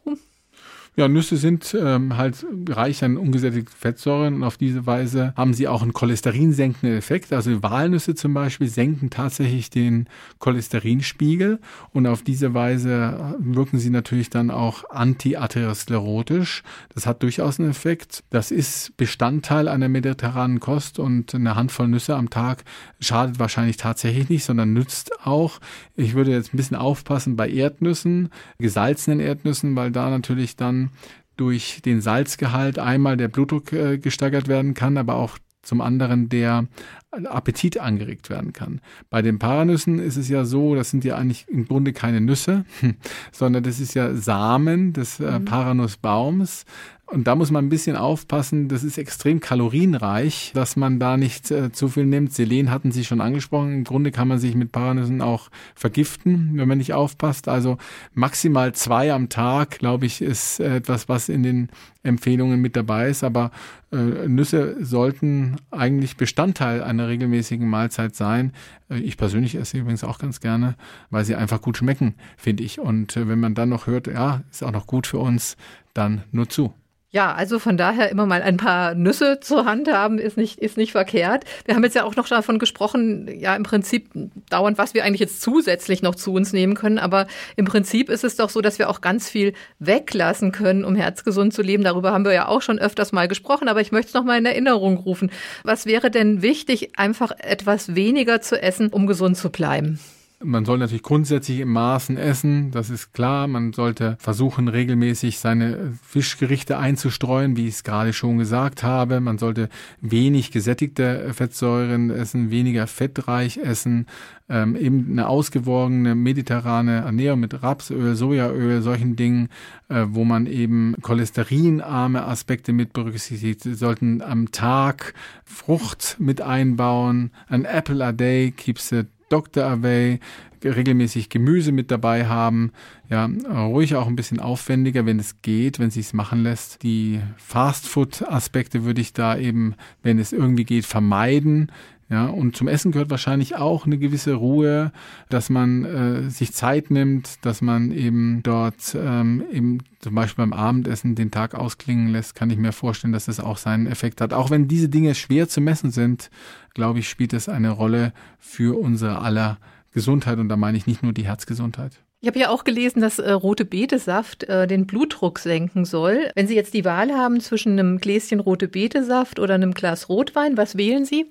Ja, 1.01 1.09
Nüsse 1.09 1.39
sind 1.39 1.75
ähm, 1.81 2.19
halt 2.19 2.45
reich 2.69 3.03
an 3.03 3.17
ungesättigten 3.17 3.75
Fettsäuren 3.75 4.35
und 4.35 4.43
auf 4.43 4.59
diese 4.59 4.85
Weise 4.85 5.33
haben 5.35 5.55
sie 5.55 5.67
auch 5.67 5.81
einen 5.81 5.95
cholesterinsenkenden 5.95 6.99
Effekt. 6.99 7.33
Also 7.33 7.63
Walnüsse 7.63 8.15
zum 8.15 8.35
Beispiel 8.35 8.69
senken 8.69 9.09
tatsächlich 9.09 9.71
den 9.71 10.11
Cholesterinspiegel 10.41 11.59
und 11.95 12.07
auf 12.07 12.21
diese 12.21 12.53
Weise 12.53 13.35
wirken 13.39 13.79
sie 13.79 13.89
natürlich 13.89 14.29
dann 14.29 14.51
auch 14.51 14.91
antiatherosklerotisch. 14.91 16.65
Das 16.93 17.07
hat 17.07 17.23
durchaus 17.23 17.59
einen 17.59 17.71
Effekt. 17.71 18.23
Das 18.29 18.51
ist 18.51 18.95
Bestandteil 18.99 19.69
einer 19.69 19.89
mediterranen 19.89 20.61
Kost 20.61 20.99
und 20.99 21.35
eine 21.35 21.55
Handvoll 21.55 21.89
Nüsse 21.89 22.15
am 22.15 22.29
Tag 22.29 22.63
schadet 23.01 23.39
wahrscheinlich 23.39 23.79
tatsächlich 23.79 24.29
nicht, 24.29 24.45
sondern 24.45 24.75
nützt 24.75 25.25
auch. 25.25 25.61
Ich 25.97 26.13
würde 26.13 26.33
jetzt 26.33 26.53
ein 26.53 26.59
bisschen 26.59 26.77
aufpassen 26.77 27.37
bei 27.37 27.49
Erdnüssen, 27.49 28.29
gesalzenen 28.59 29.21
Erdnüssen, 29.21 29.75
weil 29.77 29.93
da 29.93 30.11
natürlich 30.11 30.57
dann 30.57 30.90
durch 31.37 31.81
den 31.83 32.01
Salzgehalt 32.01 32.79
einmal 32.79 33.17
der 33.17 33.29
Blutdruck 33.29 33.73
äh, 33.73 33.99
gesteigert 33.99 34.49
werden 34.49 34.75
kann, 34.75 34.99
aber 34.99 35.17
auch 35.17 35.39
zum 35.63 35.81
anderen 35.81 36.29
der 36.29 36.67
Appetit 37.11 37.79
angeregt 37.79 38.31
werden 38.31 38.53
kann. 38.53 38.81
Bei 39.11 39.23
den 39.23 39.39
Paranüssen 39.39 39.99
ist 39.99 40.17
es 40.17 40.29
ja 40.29 40.45
so, 40.45 40.75
das 40.75 40.91
sind 40.91 41.05
ja 41.05 41.17
eigentlich 41.17 41.49
im 41.49 41.67
Grunde 41.67 41.93
keine 41.93 42.21
Nüsse, 42.21 42.65
sondern 43.33 43.63
das 43.63 43.81
ist 43.81 43.95
ja 43.95 44.15
Samen 44.15 44.93
des 44.93 45.19
äh, 45.21 45.39
mhm. 45.39 45.45
Paranussbaums, 45.45 46.65
und 47.11 47.27
da 47.27 47.35
muss 47.35 47.51
man 47.51 47.65
ein 47.65 47.71
bisschen 47.71 47.97
aufpassen, 47.97 48.69
das 48.69 48.85
ist 48.85 48.97
extrem 48.97 49.41
kalorienreich, 49.41 50.53
dass 50.55 50.77
man 50.77 51.01
da 51.01 51.17
nicht 51.17 51.51
äh, 51.51 51.73
zu 51.73 51.89
viel 51.89 52.07
nimmt. 52.07 52.33
Selen 52.33 52.71
hatten 52.71 52.93
Sie 52.93 53.05
schon 53.05 53.21
angesprochen. 53.21 53.79
Im 53.79 53.85
Grunde 53.85 54.13
kann 54.13 54.29
man 54.29 54.39
sich 54.39 54.55
mit 54.55 54.71
Paranüssen 54.71 55.21
auch 55.21 55.51
vergiften, 55.75 56.53
wenn 56.55 56.69
man 56.69 56.79
nicht 56.79 56.95
aufpasst. 56.95 57.49
Also 57.49 57.79
maximal 58.15 58.73
zwei 58.75 59.13
am 59.13 59.29
Tag, 59.29 59.81
glaube 59.81 60.07
ich, 60.07 60.23
ist 60.23 60.61
etwas, 60.61 61.09
was 61.09 61.29
in 61.29 61.43
den 61.43 61.69
Empfehlungen 62.05 62.61
mit 62.61 62.77
dabei 62.77 63.09
ist. 63.09 63.25
Aber 63.25 63.51
äh, 63.93 64.29
Nüsse 64.29 64.77
sollten 64.81 65.57
eigentlich 65.73 66.17
Bestandteil 66.17 66.81
einer 66.81 67.00
regelmäßigen 67.09 67.69
Mahlzeit 67.69 68.15
sein. 68.15 68.53
Äh, 68.89 68.99
ich 68.99 69.17
persönlich 69.17 69.55
esse 69.55 69.79
übrigens 69.79 70.05
auch 70.05 70.19
ganz 70.19 70.41
gerne, 70.41 70.77
weil 71.11 71.25
sie 71.25 71.35
einfach 71.35 71.61
gut 71.61 71.77
schmecken, 71.77 72.15
finde 72.37 72.63
ich. 72.63 72.79
Und 72.79 73.17
äh, 73.17 73.29
wenn 73.29 73.41
man 73.41 73.55
dann 73.55 73.69
noch 73.69 73.87
hört, 73.87 74.07
ja, 74.07 74.43
ist 74.51 74.63
auch 74.63 74.73
noch 74.73 74.87
gut 74.87 75.07
für 75.07 75.19
uns, 75.19 75.57
dann 75.95 76.23
nur 76.33 76.49
zu. 76.49 76.75
Ja, 77.13 77.35
also 77.35 77.59
von 77.59 77.77
daher 77.77 78.09
immer 78.09 78.25
mal 78.25 78.41
ein 78.41 78.57
paar 78.57 78.95
Nüsse 78.95 79.41
zur 79.41 79.65
Hand 79.65 79.93
haben, 79.93 80.19
ist 80.19 80.37
nicht, 80.37 80.61
ist 80.61 80.77
nicht 80.77 80.93
verkehrt. 80.93 81.45
Wir 81.65 81.75
haben 81.75 81.83
jetzt 81.83 81.97
ja 81.97 82.05
auch 82.05 82.15
noch 82.15 82.29
davon 82.29 82.61
gesprochen, 82.61 83.29
ja, 83.37 83.57
im 83.57 83.65
Prinzip 83.65 84.09
dauernd, 84.49 84.79
was 84.79 84.95
wir 84.95 85.03
eigentlich 85.03 85.19
jetzt 85.19 85.43
zusätzlich 85.43 86.03
noch 86.03 86.15
zu 86.15 86.33
uns 86.33 86.53
nehmen 86.53 86.75
können. 86.75 87.01
Aber 87.01 87.27
im 87.57 87.65
Prinzip 87.65 88.11
ist 88.11 88.23
es 88.23 88.37
doch 88.37 88.49
so, 88.49 88.61
dass 88.61 88.79
wir 88.79 88.89
auch 88.89 89.01
ganz 89.01 89.29
viel 89.29 89.55
weglassen 89.81 90.53
können, 90.53 90.85
um 90.85 90.95
herzgesund 90.95 91.53
zu 91.53 91.63
leben. 91.63 91.83
Darüber 91.83 92.13
haben 92.13 92.25
wir 92.25 92.33
ja 92.33 92.47
auch 92.47 92.63
schon 92.63 92.79
öfters 92.79 93.11
mal 93.11 93.27
gesprochen, 93.27 93.67
aber 93.67 93.81
ich 93.81 93.91
möchte 93.91 94.11
es 94.11 94.15
noch 94.15 94.25
mal 94.25 94.39
in 94.39 94.47
Erinnerung 94.47 94.97
rufen. 94.97 95.33
Was 95.65 95.87
wäre 95.87 96.13
denn 96.13 96.43
wichtig, 96.43 96.97
einfach 96.97 97.33
etwas 97.39 97.97
weniger 97.97 98.41
zu 98.41 98.63
essen, 98.63 98.89
um 98.89 99.09
gesund 99.09 99.37
zu 99.37 99.51
bleiben? 99.51 99.99
Man 100.43 100.65
soll 100.65 100.79
natürlich 100.79 101.03
grundsätzlich 101.03 101.61
im 101.61 101.71
Maßen 101.71 102.17
essen, 102.17 102.71
das 102.71 102.89
ist 102.89 103.13
klar. 103.13 103.47
Man 103.47 103.75
sollte 103.75 104.17
versuchen, 104.19 104.69
regelmäßig 104.69 105.39
seine 105.39 105.93
Fischgerichte 106.03 106.79
einzustreuen, 106.79 107.59
wie 107.59 107.69
ich 107.69 107.75
es 107.75 107.85
gerade 107.85 108.15
schon 108.15 108.39
gesagt 108.39 108.83
habe. 108.83 109.21
Man 109.21 109.37
sollte 109.37 109.69
wenig 110.01 110.51
gesättigte 110.51 111.35
Fettsäuren 111.35 112.09
essen, 112.09 112.51
weniger 112.51 112.87
fettreich 112.87 113.59
essen, 113.59 114.07
ähm, 114.49 114.77
eben 114.77 115.09
eine 115.11 115.29
ausgewogene 115.29 116.15
mediterrane 116.15 117.03
Ernährung 117.03 117.41
mit 117.41 117.63
Rapsöl, 117.63 118.17
Sojaöl, 118.17 118.81
solchen 118.81 119.17
Dingen, 119.17 119.51
äh, 119.91 120.07
wo 120.09 120.25
man 120.25 120.47
eben 120.47 120.95
cholesterinarme 121.03 122.25
Aspekte 122.25 122.73
mit 122.73 122.95
berücksichtigt. 122.95 123.61
Sie 123.61 123.75
sollten 123.75 124.23
am 124.23 124.51
Tag 124.53 125.13
Frucht 125.45 126.17
mit 126.19 126.41
einbauen. 126.41 127.31
An 127.47 127.67
apple 127.67 128.03
a 128.03 128.13
day 128.13 128.53
keeps 128.53 128.89
the 128.89 129.05
Doctor 129.31 129.65
Away, 129.65 130.21
regelmäßig 130.63 131.31
Gemüse 131.31 131.73
mit 131.73 131.91
dabei 131.91 132.27
haben. 132.27 132.73
Ja, 133.09 133.31
ruhig 133.51 133.95
auch 133.97 134.07
ein 134.07 134.17
bisschen 134.17 134.41
aufwendiger, 134.41 135.07
wenn 135.07 135.19
es 135.19 135.41
geht, 135.41 135.79
wenn 135.79 135.89
es 135.89 135.95
sich 135.95 136.13
machen 136.13 136.43
lässt. 136.43 136.83
Die 136.83 137.21
Fastfood-Aspekte 137.39 138.85
würde 138.85 139.01
ich 139.01 139.15
da 139.15 139.39
eben, 139.39 139.75
wenn 140.03 140.19
es 140.19 140.33
irgendwie 140.33 140.65
geht, 140.65 140.85
vermeiden. 140.85 141.73
Ja, 142.11 142.27
und 142.27 142.57
zum 142.57 142.67
Essen 142.67 142.91
gehört 142.91 143.09
wahrscheinlich 143.09 143.55
auch 143.55 143.87
eine 143.87 143.97
gewisse 143.97 144.35
Ruhe, 144.35 144.91
dass 145.29 145.49
man 145.49 145.85
äh, 145.85 146.29
sich 146.29 146.53
Zeit 146.53 146.91
nimmt, 146.91 147.45
dass 147.47 147.63
man 147.63 147.93
eben 147.93 148.43
dort 148.43 148.97
ähm, 149.01 149.45
eben 149.53 149.79
zum 150.01 150.17
Beispiel 150.17 150.45
beim 150.45 150.53
Abendessen 150.53 151.15
den 151.15 151.31
Tag 151.31 151.55
ausklingen 151.55 152.09
lässt, 152.09 152.35
kann 152.35 152.51
ich 152.51 152.59
mir 152.59 152.73
vorstellen, 152.73 153.13
dass 153.13 153.27
das 153.27 153.39
auch 153.39 153.59
seinen 153.59 153.87
Effekt 153.87 154.21
hat. 154.21 154.33
Auch 154.33 154.51
wenn 154.51 154.67
diese 154.67 154.89
Dinge 154.89 155.15
schwer 155.15 155.49
zu 155.49 155.61
messen 155.61 155.93
sind, 155.93 156.31
glaube 156.75 156.99
ich, 156.99 157.09
spielt 157.09 157.33
es 157.33 157.49
eine 157.49 157.71
Rolle 157.71 158.13
für 158.41 158.77
unsere 158.77 159.21
aller 159.21 159.59
Gesundheit 159.93 160.41
und 160.41 160.49
da 160.49 160.57
meine 160.57 160.79
ich 160.79 160.89
nicht 160.89 161.05
nur 161.05 161.13
die 161.13 161.27
Herzgesundheit. 161.27 162.01
Ich 162.23 162.27
habe 162.27 162.41
ja 162.41 162.51
auch 162.51 162.65
gelesen, 162.65 163.01
dass 163.01 163.21
äh, 163.21 163.31
rote 163.31 163.65
Betesaft 163.65 164.43
äh, 164.45 164.67
den 164.67 164.89
Blutdruck 164.89 165.39
senken 165.39 165.85
soll. 165.85 166.33
Wenn 166.35 166.49
Sie 166.49 166.57
jetzt 166.57 166.75
die 166.75 166.85
Wahl 166.85 167.13
haben 167.13 167.41
zwischen 167.41 167.79
einem 167.79 167.99
Gläschen 167.99 168.41
rote 168.41 168.67
Betesaft 168.67 169.39
oder 169.39 169.55
einem 169.55 169.75
Glas 169.75 170.09
Rotwein, 170.09 170.57
was 170.57 170.77
wählen 170.77 171.05
Sie? 171.05 171.27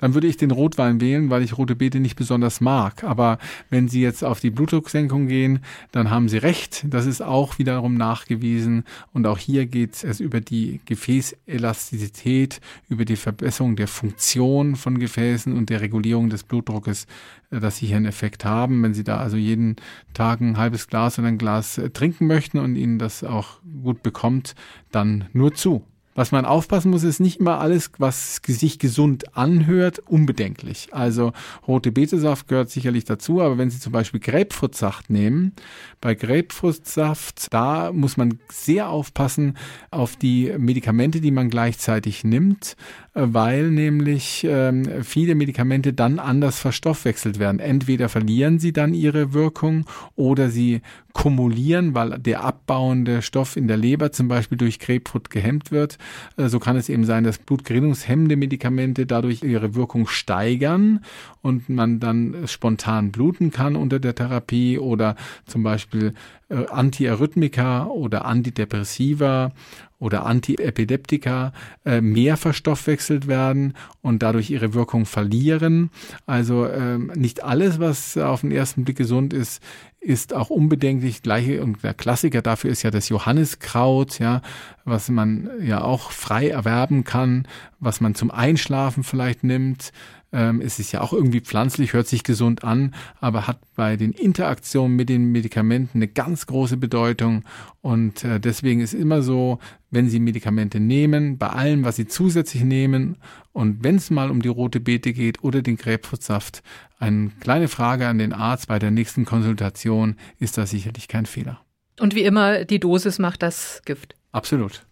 Dann 0.00 0.14
würde 0.14 0.26
ich 0.26 0.38
den 0.38 0.50
Rotwein 0.50 1.00
wählen, 1.00 1.28
weil 1.28 1.42
ich 1.42 1.58
rote 1.58 1.76
Beete 1.76 2.00
nicht 2.00 2.16
besonders 2.16 2.62
mag. 2.62 3.04
Aber 3.04 3.38
wenn 3.68 3.86
Sie 3.86 4.00
jetzt 4.00 4.24
auf 4.24 4.40
die 4.40 4.50
Blutdrucksenkung 4.50 5.28
gehen, 5.28 5.60
dann 5.92 6.08
haben 6.08 6.30
Sie 6.30 6.38
recht. 6.38 6.86
Das 6.88 7.04
ist 7.04 7.20
auch 7.20 7.58
wiederum 7.58 7.94
nachgewiesen. 7.94 8.84
Und 9.12 9.26
auch 9.26 9.36
hier 9.36 9.66
geht 9.66 10.02
es 10.02 10.18
über 10.18 10.40
die 10.40 10.80
Gefäßelastizität, 10.86 12.60
über 12.88 13.04
die 13.04 13.16
Verbesserung 13.16 13.76
der 13.76 13.88
Funktion 13.88 14.74
von 14.74 14.98
Gefäßen 14.98 15.54
und 15.54 15.68
der 15.68 15.82
Regulierung 15.82 16.30
des 16.30 16.44
Blutdruckes, 16.44 17.06
äh, 17.50 17.60
dass 17.60 17.76
Sie 17.76 17.86
hier 17.86 17.98
einen 17.98 18.06
Effekt 18.06 18.46
haben. 18.46 18.82
Wenn 18.82 18.94
Sie 18.94 19.04
da 19.04 19.18
also 19.18 19.36
jeden 19.36 19.76
Tag 20.14 20.40
ein 20.40 20.56
halbes 20.56 20.88
Glas 20.88 21.18
oder 21.18 21.28
ein 21.28 21.36
Glas 21.36 21.76
äh, 21.76 21.90
trinken 21.90 22.26
möchten 22.26 22.58
und 22.58 22.74
Ihnen 22.74 22.98
das 22.98 23.22
auch 23.22 23.60
gut 23.82 24.02
bekommt, 24.02 24.54
dann 24.92 25.26
nur 25.34 25.52
zu. 25.52 25.84
Was 26.20 26.32
man 26.32 26.44
aufpassen 26.44 26.90
muss, 26.90 27.02
ist 27.02 27.18
nicht 27.18 27.40
immer 27.40 27.60
alles, 27.62 27.92
was 27.96 28.42
sich 28.46 28.78
gesund 28.78 29.34
anhört, 29.38 30.00
unbedenklich. 30.00 30.88
Also 30.90 31.32
rote 31.66 31.92
Betesaft 31.92 32.46
gehört 32.46 32.68
sicherlich 32.68 33.06
dazu, 33.06 33.40
aber 33.40 33.56
wenn 33.56 33.70
Sie 33.70 33.80
zum 33.80 33.94
Beispiel 33.94 34.20
Grapefruitsaft 34.20 35.08
nehmen, 35.08 35.54
bei 35.98 36.14
Grapefruitsaft, 36.14 37.54
da 37.54 37.90
muss 37.90 38.18
man 38.18 38.38
sehr 38.52 38.90
aufpassen 38.90 39.56
auf 39.90 40.16
die 40.16 40.52
Medikamente, 40.58 41.22
die 41.22 41.30
man 41.30 41.48
gleichzeitig 41.48 42.22
nimmt, 42.22 42.76
weil 43.12 43.70
nämlich 43.70 44.46
ähm, 44.48 45.02
viele 45.02 45.34
Medikamente 45.34 45.92
dann 45.92 46.18
anders 46.18 46.58
verstoffwechselt 46.60 47.38
werden. 47.38 47.58
Entweder 47.58 48.08
verlieren 48.08 48.58
sie 48.58 48.72
dann 48.72 48.94
ihre 48.94 49.32
Wirkung 49.32 49.84
oder 50.14 50.48
sie 50.48 50.82
kumulieren, 51.12 51.94
weil 51.94 52.18
der 52.20 52.44
abbauende 52.44 53.22
Stoff 53.22 53.56
in 53.56 53.66
der 53.66 53.76
Leber 53.76 54.12
zum 54.12 54.28
Beispiel 54.28 54.56
durch 54.56 54.78
Grapefruit 54.78 55.28
gehemmt 55.28 55.72
wird. 55.72 55.98
Äh, 56.36 56.48
so 56.48 56.60
kann 56.60 56.76
es 56.76 56.88
eben 56.88 57.04
sein, 57.04 57.24
dass 57.24 57.38
blutgerinnungshemmende 57.38 58.36
Medikamente 58.36 59.06
dadurch 59.06 59.42
ihre 59.42 59.74
Wirkung 59.74 60.06
steigern 60.06 61.04
und 61.42 61.68
man 61.68 61.98
dann 61.98 62.46
spontan 62.46 63.10
bluten 63.10 63.50
kann 63.50 63.74
unter 63.74 63.98
der 63.98 64.14
Therapie 64.14 64.78
oder 64.78 65.16
zum 65.46 65.64
Beispiel 65.64 66.14
äh, 66.48 66.66
Antiarrhythmika 66.66 67.86
oder 67.86 68.24
Antidepressiva 68.24 69.52
oder 70.00 70.26
Antiepileptika 70.26 71.52
äh, 71.84 72.00
mehr 72.00 72.36
verstoffwechselt 72.36 73.28
werden 73.28 73.74
und 74.02 74.22
dadurch 74.22 74.50
ihre 74.50 74.74
Wirkung 74.74 75.06
verlieren. 75.06 75.90
Also 76.26 76.66
ähm, 76.66 77.12
nicht 77.14 77.44
alles, 77.44 77.78
was 77.78 78.16
auf 78.16 78.40
den 78.40 78.50
ersten 78.50 78.84
Blick 78.84 78.96
gesund 78.96 79.32
ist, 79.32 79.62
ist 80.00 80.32
auch 80.34 80.48
unbedenklich. 80.48 81.22
Gleiche 81.22 81.62
und 81.62 81.82
der 81.82 81.92
Klassiker 81.92 82.40
dafür 82.40 82.70
ist 82.70 82.82
ja 82.82 82.90
das 82.90 83.10
Johanniskraut, 83.10 84.18
ja, 84.18 84.40
was 84.84 85.10
man 85.10 85.50
ja 85.60 85.82
auch 85.82 86.10
frei 86.10 86.48
erwerben 86.48 87.04
kann, 87.04 87.46
was 87.78 88.00
man 88.00 88.14
zum 88.14 88.30
Einschlafen 88.30 89.04
vielleicht 89.04 89.44
nimmt. 89.44 89.92
Ähm, 90.32 90.60
es 90.60 90.78
ist 90.78 90.92
ja 90.92 91.00
auch 91.00 91.12
irgendwie 91.12 91.40
pflanzlich, 91.40 91.92
hört 91.92 92.06
sich 92.06 92.22
gesund 92.22 92.62
an, 92.62 92.94
aber 93.20 93.46
hat 93.46 93.58
bei 93.74 93.96
den 93.96 94.12
Interaktionen 94.12 94.96
mit 94.96 95.08
den 95.08 95.32
Medikamenten 95.32 95.98
eine 95.98 96.08
ganz 96.08 96.46
große 96.46 96.76
Bedeutung. 96.76 97.44
Und 97.80 98.24
äh, 98.24 98.38
deswegen 98.38 98.80
ist 98.80 98.94
immer 98.94 99.22
so, 99.22 99.58
wenn 99.90 100.08
Sie 100.08 100.20
Medikamente 100.20 100.78
nehmen, 100.78 101.38
bei 101.38 101.48
allem, 101.48 101.84
was 101.84 101.96
Sie 101.96 102.06
zusätzlich 102.06 102.62
nehmen 102.62 103.16
und 103.52 103.82
wenn 103.82 103.96
es 103.96 104.10
mal 104.10 104.30
um 104.30 104.40
die 104.40 104.48
rote 104.48 104.78
Beete 104.78 105.12
geht 105.12 105.42
oder 105.42 105.62
den 105.62 105.76
Grapefruitsaft, 105.76 106.62
eine 106.98 107.30
kleine 107.40 107.68
Frage 107.68 108.06
an 108.06 108.18
den 108.18 108.32
Arzt 108.32 108.68
bei 108.68 108.78
der 108.78 108.90
nächsten 108.90 109.24
Konsultation, 109.24 110.16
ist 110.38 110.58
das 110.58 110.70
sicherlich 110.70 111.08
kein 111.08 111.26
Fehler. 111.26 111.60
Und 111.98 112.14
wie 112.14 112.22
immer, 112.22 112.64
die 112.64 112.78
Dosis 112.78 113.18
macht 113.18 113.42
das 113.42 113.82
Gift. 113.84 114.14
Absolut. 114.32 114.86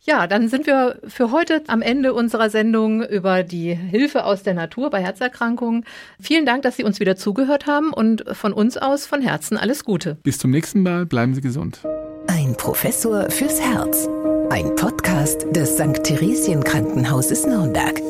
Ja, 0.00 0.26
dann 0.26 0.48
sind 0.48 0.66
wir 0.66 1.00
für 1.06 1.32
heute 1.32 1.62
am 1.66 1.82
Ende 1.82 2.14
unserer 2.14 2.50
Sendung 2.50 3.04
über 3.04 3.42
die 3.42 3.74
Hilfe 3.74 4.24
aus 4.24 4.42
der 4.42 4.54
Natur 4.54 4.90
bei 4.90 5.02
Herzerkrankungen. 5.02 5.84
Vielen 6.20 6.46
Dank, 6.46 6.62
dass 6.62 6.76
Sie 6.76 6.84
uns 6.84 7.00
wieder 7.00 7.16
zugehört 7.16 7.66
haben 7.66 7.92
und 7.92 8.24
von 8.32 8.52
uns 8.52 8.76
aus 8.76 9.06
von 9.06 9.20
Herzen 9.20 9.56
alles 9.56 9.84
Gute. 9.84 10.16
Bis 10.22 10.38
zum 10.38 10.50
nächsten 10.50 10.82
Mal, 10.82 11.04
bleiben 11.04 11.34
Sie 11.34 11.40
gesund. 11.40 11.80
Ein 12.28 12.54
Professor 12.56 13.28
fürs 13.30 13.60
Herz. 13.60 14.08
Ein 14.50 14.74
Podcast 14.76 15.46
des 15.50 15.74
St. 15.74 16.02
Theresien 16.04 16.62
Krankenhauses 16.62 17.44
Nürnberg. 17.46 18.00